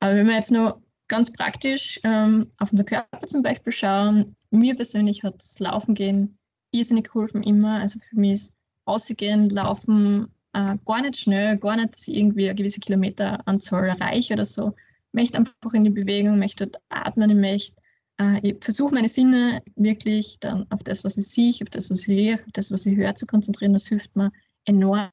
Aber 0.00 0.16
wenn 0.16 0.26
wir 0.26 0.34
jetzt 0.34 0.50
noch 0.50 0.80
ganz 1.08 1.32
praktisch 1.32 2.00
ähm, 2.04 2.50
auf 2.58 2.72
unser 2.72 2.84
Körper 2.84 3.26
zum 3.26 3.42
Beispiel 3.42 3.72
schauen, 3.72 4.34
mir 4.50 4.74
persönlich 4.74 5.22
hat 5.22 5.36
das 5.36 5.58
Laufen 5.60 5.94
gehen 5.94 6.38
irrsinnig 6.72 7.04
geholfen 7.04 7.42
immer. 7.42 7.80
Also 7.80 8.00
für 8.00 8.16
mich 8.16 8.32
ist 8.32 8.54
Ausgehen, 8.84 9.48
Laufen 9.50 10.28
äh, 10.54 10.76
gar 10.84 11.02
nicht 11.02 11.16
schnell, 11.16 11.56
gar 11.56 11.76
nicht, 11.76 12.08
irgendwie 12.08 12.46
eine 12.46 12.54
gewisse 12.54 12.80
Kilometeranzahl 12.80 13.88
erreiche 13.88 14.34
oder 14.34 14.44
so. 14.44 14.74
Ich 15.08 15.12
möchte 15.12 15.38
einfach 15.38 15.74
in 15.74 15.84
die 15.84 15.90
Bewegung, 15.90 16.38
möchte 16.38 16.70
atmen, 16.88 17.30
ich 17.30 17.36
möchte 17.36 17.82
äh, 18.18 18.38
ich 18.42 18.56
versuche 18.62 18.94
meine 18.94 19.08
Sinne 19.08 19.62
wirklich 19.76 20.38
dann 20.40 20.66
auf 20.70 20.82
das, 20.82 21.04
was 21.04 21.16
ich 21.16 21.26
sehe, 21.26 21.54
auf 21.62 21.70
das, 21.70 21.90
was 21.90 22.06
ich 22.06 22.08
rieche, 22.08 22.34
auf 22.34 22.52
das, 22.52 22.72
was 22.72 22.86
ich 22.86 22.96
höre, 22.96 23.14
zu 23.14 23.26
konzentrieren. 23.26 23.72
Das 23.72 23.88
hilft 23.88 24.16
mir 24.16 24.32
enorm. 24.64 25.10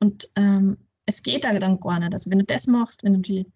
Und 0.00 0.28
ähm, 0.36 0.78
es 1.06 1.22
geht 1.22 1.44
dann 1.44 1.80
gar 1.80 1.98
nicht. 1.98 2.12
Also 2.14 2.30
wenn 2.30 2.38
du 2.38 2.44
das 2.44 2.66
machst, 2.66 3.04
wenn 3.04 3.14
du 3.14 3.20
die 3.20 3.46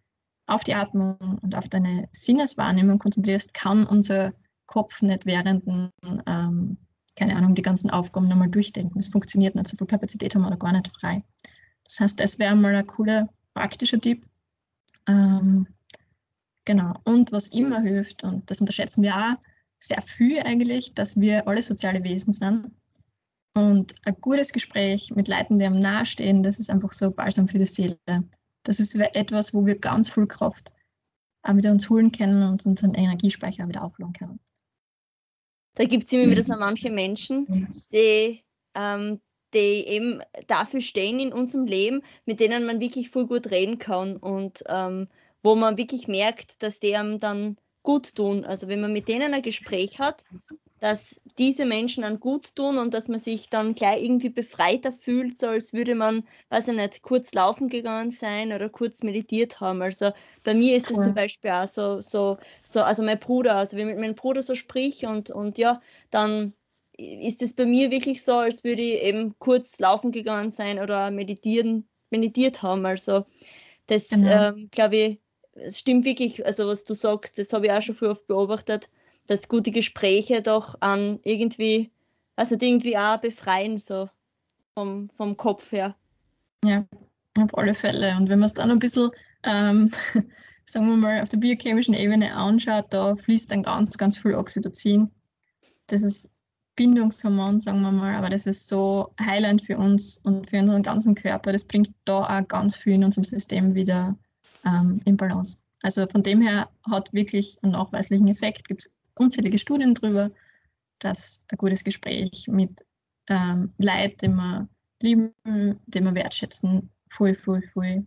auf 0.47 0.63
die 0.63 0.75
Atmung 0.75 1.17
und 1.43 1.55
auf 1.55 1.69
deine 1.69 2.09
Sinneswahrnehmung 2.13 2.99
konzentrierst, 2.99 3.53
kann 3.55 3.87
unser 3.87 4.33
Kopf 4.67 5.03
nicht 5.03 5.27
während, 5.27 5.67
ähm, 5.67 6.79
keine 7.17 7.37
Ahnung, 7.37 7.55
die 7.55 7.63
ganzen 7.63 7.91
Aufgaben 7.91 8.29
nochmal 8.29 8.51
durchdenken. 8.51 8.99
Es 8.99 9.09
funktioniert 9.09 9.55
nicht, 9.55 9.69
so 9.69 9.77
viel 9.77 9.87
Kapazität 9.87 10.35
haben 10.35 10.43
wir 10.43 10.51
da 10.51 10.57
gar 10.57 10.73
nicht 10.73 10.91
frei. 11.01 11.25
Das 11.85 12.01
heißt, 12.01 12.21
das 12.21 12.39
wäre 12.39 12.55
mal 12.55 12.75
ein 12.75 12.87
cooler, 12.87 13.29
praktischer 13.55 14.01
Tipp. 14.01 14.25
Ähm, 15.09 15.67
genau. 16.65 16.95
Und 17.05 17.33
was 17.33 17.49
immer 17.49 17.81
hilft, 17.81 18.23
und 18.23 18.49
das 18.51 18.61
unterschätzen 18.61 19.03
wir 19.03 19.17
auch 19.17 19.35
sehr 19.79 20.03
viel 20.03 20.41
eigentlich, 20.41 20.95
dass 20.95 21.21
wir 21.21 21.47
alle 21.47 21.63
soziale 21.63 22.03
Wesen 22.03 22.33
sind. 22.33 22.71
Und 23.57 23.95
ein 24.05 24.17
gutes 24.21 24.53
Gespräch 24.53 25.13
mit 25.15 25.29
Leuten, 25.29 25.59
die 25.59 25.65
am 25.65 25.79
nahestehen, 25.79 26.43
das 26.43 26.59
ist 26.59 26.69
einfach 26.69 26.93
so 26.93 27.11
balsam 27.11 27.49
für 27.49 27.57
die 27.57 27.65
Seele. 27.65 27.99
Das 28.65 28.81
ist 28.81 28.95
etwas, 28.95 29.55
wo 29.55 29.65
wir 29.65 29.79
ganz 29.79 30.11
viel 30.11 30.27
Kraft 30.27 30.75
auch 31.43 31.57
wieder 31.57 31.71
uns 31.71 31.89
holen 31.89 32.13
können 32.13 32.43
und 32.43 32.67
unseren 32.67 32.93
Energiespeicher 32.93 33.67
wieder 33.67 33.83
aufladen 33.83 34.13
können. 34.13 34.41
Da 35.75 35.85
gibt 35.85 36.05
es 36.05 36.13
immer 36.13 36.31
wieder 36.31 36.43
so 36.43 36.55
manche 36.55 36.91
Menschen, 36.91 37.83
die, 37.91 38.43
ähm, 38.75 39.23
die 39.55 39.87
eben 39.87 40.21
dafür 40.49 40.83
stehen 40.83 41.19
in 41.19 41.33
unserem 41.33 41.65
Leben, 41.65 42.03
mit 42.27 42.41
denen 42.41 42.67
man 42.67 42.79
wirklich 42.79 43.09
voll 43.09 43.27
gut 43.27 43.51
reden 43.51 43.79
kann 43.79 44.19
und 44.19 44.65
ähm, 44.67 45.09
wo 45.43 45.55
man 45.55 45.79
wirklich 45.79 46.09
merkt, 46.09 46.63
dass 46.63 46.79
die 46.79 46.95
einem 46.95 47.21
dann 47.21 47.57
gut 47.83 48.15
tun. 48.15 48.45
Also 48.45 48.69
wenn 48.69 48.83
man 48.83 48.93
mit 48.93 49.09
denen 49.09 49.33
ein 49.33 49.41
Gespräch 49.41 49.99
hat, 49.99 50.25
dass 50.81 51.21
diese 51.39 51.65
Menschen 51.65 52.03
dann 52.03 52.21
gut 52.21 52.55
tun 52.55 52.77
und 52.77 52.93
dass 52.93 53.09
man 53.09 53.19
sich 53.19 53.49
dann 53.49 53.75
gleich 53.75 54.03
irgendwie 54.03 54.29
befreiter 54.29 54.93
fühlt, 54.93 55.39
so 55.39 55.49
als 55.49 55.73
würde 55.73 55.95
man, 55.95 56.27
weiß 56.51 56.69
ich 56.69 56.75
nicht, 56.75 57.03
kurz 57.03 57.33
laufen 57.33 57.69
gegangen 57.69 58.11
sein 58.11 58.53
oder 58.53 58.69
kurz 58.69 59.03
meditiert 59.03 59.61
haben. 59.61 59.81
Also 59.81 60.13
bei 60.45 60.55
mir 60.55 60.77
ist 60.77 60.91
es 60.91 61.01
zum 61.01 61.15
Beispiel 61.15 61.51
auch 61.51 61.67
so, 61.67 62.01
so, 62.01 62.37
so, 62.63 62.83
also 62.83 63.03
mein 63.03 63.19
Bruder, 63.19 63.57
also 63.57 63.77
wenn 63.77 63.89
ich 63.89 63.95
mit 63.95 64.03
meinem 64.03 64.15
Bruder 64.15 64.43
so 64.43 64.55
sprich 64.55 65.07
und, 65.07 65.31
und 65.31 65.57
ja, 65.57 65.81
dann 66.11 66.53
ist 66.99 67.43
es 67.43 67.55
bei 67.55 67.67
mir 67.67 67.91
wirklich 67.91 68.23
so, 68.23 68.35
als 68.35 68.65
würde 68.65 68.83
ich 68.83 69.03
eben 69.03 69.39
kurz 69.39 69.79
laufen 69.79 70.13
gegangen 70.13 70.51
sein 70.51 70.79
oder 70.79 71.11
meditieren, 71.11 71.89
meditiert 72.11 72.63
haben. 72.63 72.85
Also 72.85 73.25
das, 73.87 74.09
genau. 74.09 74.49
ähm, 74.49 74.69
glaube 74.71 74.97
ich, 74.97 75.21
es 75.55 75.79
stimmt 75.79 76.05
wirklich, 76.05 76.45
also 76.45 76.67
was 76.67 76.85
du 76.85 76.93
sagst, 76.95 77.39
das 77.39 77.53
habe 77.53 77.67
ich 77.67 77.73
auch 77.73 77.83
schon 77.83 77.95
viel 77.95 78.09
oft 78.09 78.27
beobachtet, 78.27 78.91
dass 79.27 79.49
gute 79.49 79.71
Gespräche 79.71 80.43
doch 80.43 80.77
an 80.81 81.19
irgendwie, 81.23 81.91
also 82.37 82.57
irgendwie 82.59 82.97
auch 82.97 83.19
befreien, 83.19 83.79
so 83.79 84.09
vom, 84.75 85.11
vom 85.17 85.37
Kopf 85.37 85.73
her. 85.73 85.95
Ja, 86.65 86.85
auf 87.39 87.57
alle 87.57 87.75
Fälle. 87.75 88.17
Und 88.17 88.29
wenn 88.29 88.39
man 88.39 88.47
es 88.47 88.55
dann 88.55 88.71
ein 88.71 88.79
bisschen, 88.79 89.11
ähm, 89.43 89.91
sagen 90.65 90.89
wir 90.89 90.97
mal, 90.97 91.23
auf 91.23 91.29
der 91.29 91.39
biochemischen 91.39 91.95
Ebene 91.95 92.35
anschaut, 92.35 92.87
da 92.91 93.17
fließt 93.17 93.51
dann 93.51 93.63
ganz, 93.63 93.97
ganz 93.97 94.19
viel 94.19 94.35
Oxytocin. 94.35 95.11
Das 95.87 96.03
ist 96.03 96.31
Bindungshormon, 96.77 97.59
sagen 97.61 97.81
wir 97.81 97.93
mal, 97.93 98.15
aber 98.15 98.29
das 98.29 98.47
ist 98.47 98.69
so 98.69 99.15
heilend 99.21 99.63
für 99.63 99.79
uns 99.79 100.19
und 100.19 100.51
für 100.51 100.59
unseren 100.59 100.83
ganzen 100.83 101.15
Körper. 101.15 101.53
Das 101.53 101.65
bringt 101.65 101.91
da 102.05 102.25
auch 102.25 102.49
ganz 102.49 102.77
viel 102.77 102.95
in 102.95 103.05
unserem 103.05 103.25
System 103.25 103.75
wieder 103.75 104.17
ähm, 104.65 105.01
in 105.07 105.17
Balance. 105.17 105.59
Also 105.83 106.07
von 106.07 106.23
dem 106.23 106.43
her 106.43 106.69
hat 106.91 107.13
wirklich 107.13 107.59
einen 107.63 107.73
nachweislichen 107.73 108.29
Effekt. 108.29 108.69
Gibt 108.69 108.83
es 108.83 108.93
unzählige 109.17 109.59
Studien 109.59 109.95
darüber, 109.95 110.31
dass 110.99 111.45
ein 111.49 111.59
gutes 111.59 111.85
Gespräch 111.85 112.47
mit 112.49 112.85
ähm, 113.29 113.73
Leid, 113.79 114.23
den 114.23 114.35
wir 114.37 114.69
lieben, 115.03 115.33
den 115.45 116.05
wir 116.05 116.15
wertschätzen, 116.15 116.91
voll, 117.09 117.35
voll, 117.35 117.63
voll 117.73 118.07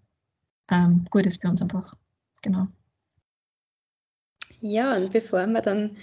ähm, 0.72 1.06
gut 1.10 1.26
ist 1.26 1.42
für 1.42 1.50
uns 1.50 1.62
einfach. 1.62 1.96
Genau. 2.42 2.68
Ja, 4.62 4.96
und 4.96 5.12
bevor 5.12 5.46
wir 5.48 5.62
dann 5.62 5.98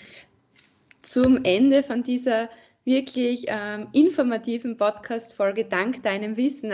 zum 1.03 1.45
Ende 1.45 1.83
von 1.83 2.03
dieser 2.03 2.49
wirklich 2.85 3.45
ähm, 3.49 3.89
informativen 3.93 4.77
Podcast-Folge 4.77 5.65
dank 5.65 6.03
deinem 6.03 6.37
Wissen 6.37 6.73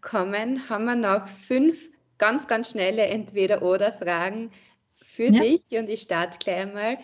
kommen, 0.00 0.68
haben 0.68 0.84
wir 0.86 0.96
noch 0.96 1.28
fünf 1.28 1.88
ganz, 2.18 2.48
ganz 2.48 2.70
schnelle 2.70 3.06
Entweder-Oder-Fragen 3.06 4.50
für 4.96 5.26
ja. 5.26 5.42
dich 5.42 5.62
und 5.72 5.88
ich 5.88 6.02
starte 6.02 6.38
gleich 6.38 6.72
mal. 6.72 6.98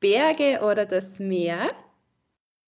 Berge 0.00 0.60
oder 0.62 0.86
das 0.86 1.18
Meer? 1.18 1.70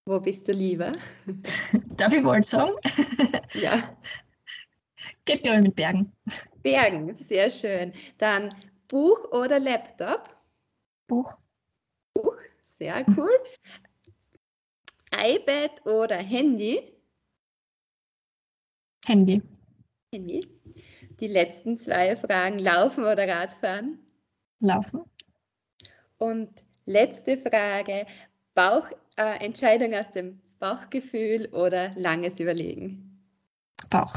Wo 0.04 0.20
bist 0.20 0.48
du 0.48 0.52
lieber? 0.52 0.92
Darf 1.96 2.12
ich 2.12 2.24
wohl 2.24 2.42
sagen? 2.42 2.72
ja. 3.54 3.96
Geht 5.24 5.42
glaube 5.42 5.58
ich 5.58 5.64
mit 5.64 5.76
Bergen. 5.76 6.12
Bergen, 6.62 7.14
sehr 7.14 7.48
schön. 7.48 7.92
Dann 8.18 8.54
Buch 8.88 9.30
oder 9.30 9.58
Laptop? 9.60 10.36
Buch. 11.08 11.38
Buch, 12.14 12.36
sehr 12.64 13.04
cool. 13.16 13.30
iPad 15.16 15.86
oder 15.86 16.16
Handy? 16.16 16.92
Handy. 19.06 19.42
Handy. 20.12 20.46
Die 21.20 21.28
letzten 21.28 21.78
zwei 21.78 22.16
Fragen, 22.16 22.58
Laufen 22.58 23.04
oder 23.04 23.28
Radfahren? 23.28 23.98
Laufen. 24.60 25.04
Und 26.18 26.50
letzte 26.86 27.38
Frage, 27.38 28.06
Bauchentscheidung 28.54 29.92
äh, 29.92 30.00
aus 30.00 30.10
dem 30.12 30.40
Bauchgefühl 30.58 31.48
oder 31.52 31.92
langes 31.96 32.40
Überlegen? 32.40 33.20
Bauch. 33.90 34.14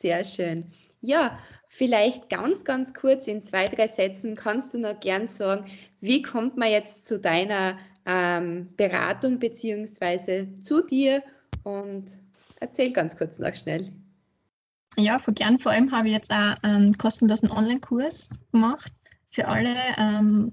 Sehr 0.00 0.24
schön. 0.24 0.70
Ja, 1.00 1.38
vielleicht 1.68 2.28
ganz, 2.28 2.64
ganz 2.64 2.94
kurz 2.94 3.26
in 3.28 3.40
zwei, 3.40 3.68
drei 3.68 3.88
Sätzen 3.88 4.34
kannst 4.34 4.74
du 4.74 4.78
noch 4.78 4.98
gern 5.00 5.26
sagen, 5.26 5.66
wie 6.00 6.22
kommt 6.22 6.56
man 6.56 6.70
jetzt 6.70 7.06
zu 7.06 7.18
deiner 7.18 7.78
ähm, 8.06 8.68
Beratung 8.76 9.38
beziehungsweise 9.38 10.48
zu 10.58 10.82
dir 10.82 11.22
und 11.64 12.06
erzähl 12.60 12.92
ganz 12.92 13.16
kurz 13.16 13.38
noch 13.38 13.54
schnell. 13.54 13.86
Ja, 14.96 15.18
vor 15.18 15.34
gern. 15.34 15.58
Vor 15.58 15.72
allem 15.72 15.92
habe 15.92 16.08
ich 16.08 16.14
jetzt 16.14 16.32
auch 16.32 16.56
einen 16.62 16.96
kostenlosen 16.96 17.50
Online-Kurs 17.50 18.30
gemacht 18.50 18.92
für 19.28 19.46
alle. 19.46 19.74
Ähm, 19.96 20.52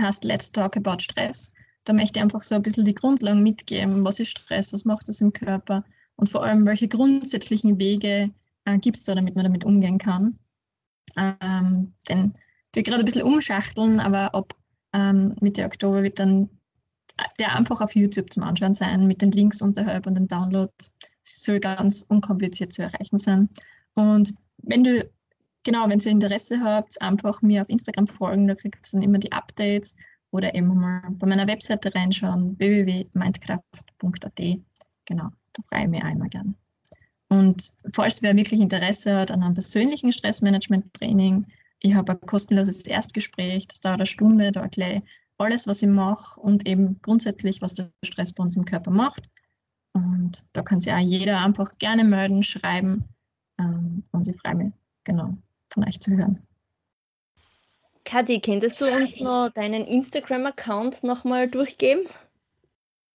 heißt 0.00 0.24
Let's 0.24 0.50
Talk 0.50 0.76
About 0.76 1.00
Stress. 1.00 1.52
Da 1.84 1.92
möchte 1.92 2.18
ich 2.18 2.22
einfach 2.22 2.42
so 2.42 2.54
ein 2.54 2.62
bisschen 2.62 2.84
die 2.84 2.94
Grundlagen 2.94 3.42
mitgeben. 3.42 4.04
Was 4.04 4.18
ist 4.18 4.30
Stress? 4.30 4.72
Was 4.72 4.84
macht 4.84 5.08
das 5.08 5.20
im 5.20 5.32
Körper? 5.32 5.84
Und 6.16 6.28
vor 6.28 6.44
allem, 6.44 6.64
welche 6.64 6.88
grundsätzlichen 6.88 7.78
Wege 7.78 8.30
äh, 8.64 8.78
gibt 8.78 8.96
es 8.96 9.04
da, 9.04 9.14
damit 9.14 9.34
man 9.34 9.44
damit 9.44 9.64
umgehen 9.64 9.98
kann? 9.98 10.38
Ähm, 11.16 11.92
denn 12.08 12.34
will 12.72 12.82
gerade 12.82 13.02
ein 13.02 13.04
bisschen 13.04 13.22
umschachteln, 13.22 14.00
aber 14.00 14.34
ab 14.34 14.54
ähm, 14.92 15.34
Mitte 15.40 15.64
Oktober 15.64 16.02
wird 16.02 16.18
dann 16.18 16.48
der 17.38 17.54
einfach 17.54 17.80
auf 17.80 17.94
YouTube 17.94 18.32
zum 18.32 18.42
Anschauen 18.42 18.74
sein 18.74 19.06
mit 19.06 19.22
den 19.22 19.30
Links 19.30 19.62
unterhalb 19.62 20.06
und 20.06 20.14
dem 20.14 20.26
Download. 20.26 20.72
Es 21.22 21.42
soll 21.42 21.60
ganz 21.60 22.04
unkompliziert 22.08 22.72
zu 22.72 22.82
erreichen 22.82 23.18
sein. 23.18 23.48
Und 23.94 24.34
wenn 24.58 24.82
du, 24.82 25.08
genau, 25.64 25.88
wenn 25.88 25.98
ihr 25.98 26.10
Interesse 26.10 26.60
habt, 26.60 27.00
einfach 27.02 27.42
mir 27.42 27.62
auf 27.62 27.68
Instagram 27.68 28.06
folgen, 28.06 28.46
da 28.46 28.54
kriegt 28.54 28.86
ihr 28.86 28.92
dann 28.92 29.02
immer 29.02 29.18
die 29.18 29.32
Updates 29.32 29.96
oder 30.30 30.54
eben 30.54 30.68
mal 30.78 31.02
bei 31.10 31.26
meiner 31.26 31.46
Webseite 31.46 31.94
reinschauen, 31.94 32.58
www.mindkraft.at. 32.58 34.40
Genau, 35.06 35.30
da 35.52 35.62
freue 35.68 35.82
ich 35.82 35.88
mich 35.88 36.02
einmal 36.02 36.28
gern. 36.28 36.54
Und 37.28 37.72
falls 37.92 38.22
wer 38.22 38.36
wirklich 38.36 38.60
Interesse 38.60 39.16
hat 39.16 39.30
an 39.30 39.42
einem 39.42 39.54
persönlichen 39.54 40.12
Stressmanagement-Training, 40.12 41.46
ich 41.80 41.94
habe 41.94 42.12
ein 42.12 42.20
kostenloses 42.20 42.86
Erstgespräch, 42.86 43.66
das 43.66 43.80
dauert 43.80 43.96
eine 43.96 44.06
Stunde, 44.06 44.52
da 44.52 44.62
erkläre 44.62 44.94
ich 44.94 45.02
alles, 45.38 45.66
was 45.66 45.82
ich 45.82 45.88
mache 45.88 46.40
und 46.40 46.66
eben 46.66 47.00
grundsätzlich, 47.02 47.60
was 47.60 47.74
der 47.74 47.90
Stress 48.04 48.32
bei 48.32 48.42
uns 48.42 48.56
im 48.56 48.64
Körper 48.64 48.90
macht. 48.90 49.28
Und 49.92 50.46
da 50.52 50.62
kann 50.62 50.80
sich 50.80 50.92
auch 50.92 50.98
jeder 50.98 51.40
einfach 51.40 51.78
gerne 51.78 52.04
melden, 52.04 52.42
schreiben. 52.42 53.04
Ähm, 53.58 54.02
und 54.12 54.26
ich 54.26 54.36
freue 54.36 54.54
mich, 54.54 54.72
genau, 55.04 55.36
von 55.74 55.84
euch 55.84 56.00
zu 56.00 56.16
hören. 56.16 56.46
Kathi, 58.04 58.40
könntest 58.40 58.80
du 58.80 58.86
uns 58.86 59.18
noch 59.18 59.50
deinen 59.50 59.84
Instagram-Account 59.84 61.04
nochmal 61.04 61.48
durchgeben? 61.48 62.06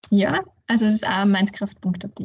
Ja, 0.09 0.43
also 0.67 0.85
es 0.85 0.95
ist 0.95 1.07
auch 1.07 1.25
mindcraft.at. 1.25 2.19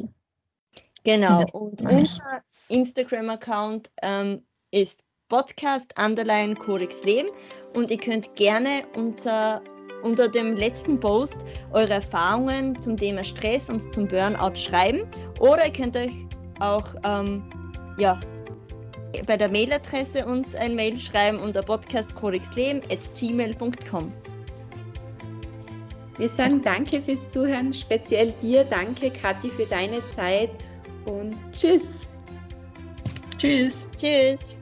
Genau, 1.05 1.45
und 1.53 1.83
unser 1.83 2.43
Instagram-Account 2.69 3.91
ähm, 4.03 4.43
ist 4.71 5.05
Podcast 5.29 5.93
Underline 5.99 6.55
Codex 6.55 7.03
Leben 7.03 7.29
und 7.75 7.91
ihr 7.91 7.99
könnt 7.99 8.35
gerne 8.37 8.83
unser, 8.95 9.63
unter 10.03 10.29
dem 10.29 10.57
letzten 10.57 10.99
Post 10.99 11.39
eure 11.73 11.95
Erfahrungen 11.95 12.79
zum 12.81 12.97
Thema 12.97 13.23
Stress 13.23 13.69
und 13.69 13.93
zum 13.93 14.09
Burnout 14.09 14.55
schreiben 14.55 15.07
oder 15.41 15.67
ihr 15.67 15.73
könnt 15.73 15.97
euch 15.97 16.15
auch 16.61 16.95
ähm, 17.05 17.73
ja, 17.99 18.19
bei 19.27 19.37
der 19.37 19.49
Mailadresse 19.49 20.25
uns 20.27 20.55
ein 20.55 20.75
Mail 20.75 20.99
schreiben 20.99 21.39
unter 21.39 21.63
podcastcodexleben.gmail.com. 21.63 24.13
Wir 26.17 26.29
sagen 26.29 26.63
danke 26.63 27.03
fürs 27.03 27.29
Zuhören, 27.31 27.75
speziell 27.75 28.33
dir 28.41 28.63
danke, 28.65 29.11
Kathi, 29.11 29.51
für 29.51 29.67
deine 29.67 30.07
Zeit 30.07 30.51
und 31.07 31.35
tschüss. 31.53 31.83
Tschüss. 33.37 33.91
Tschüss. 33.99 34.54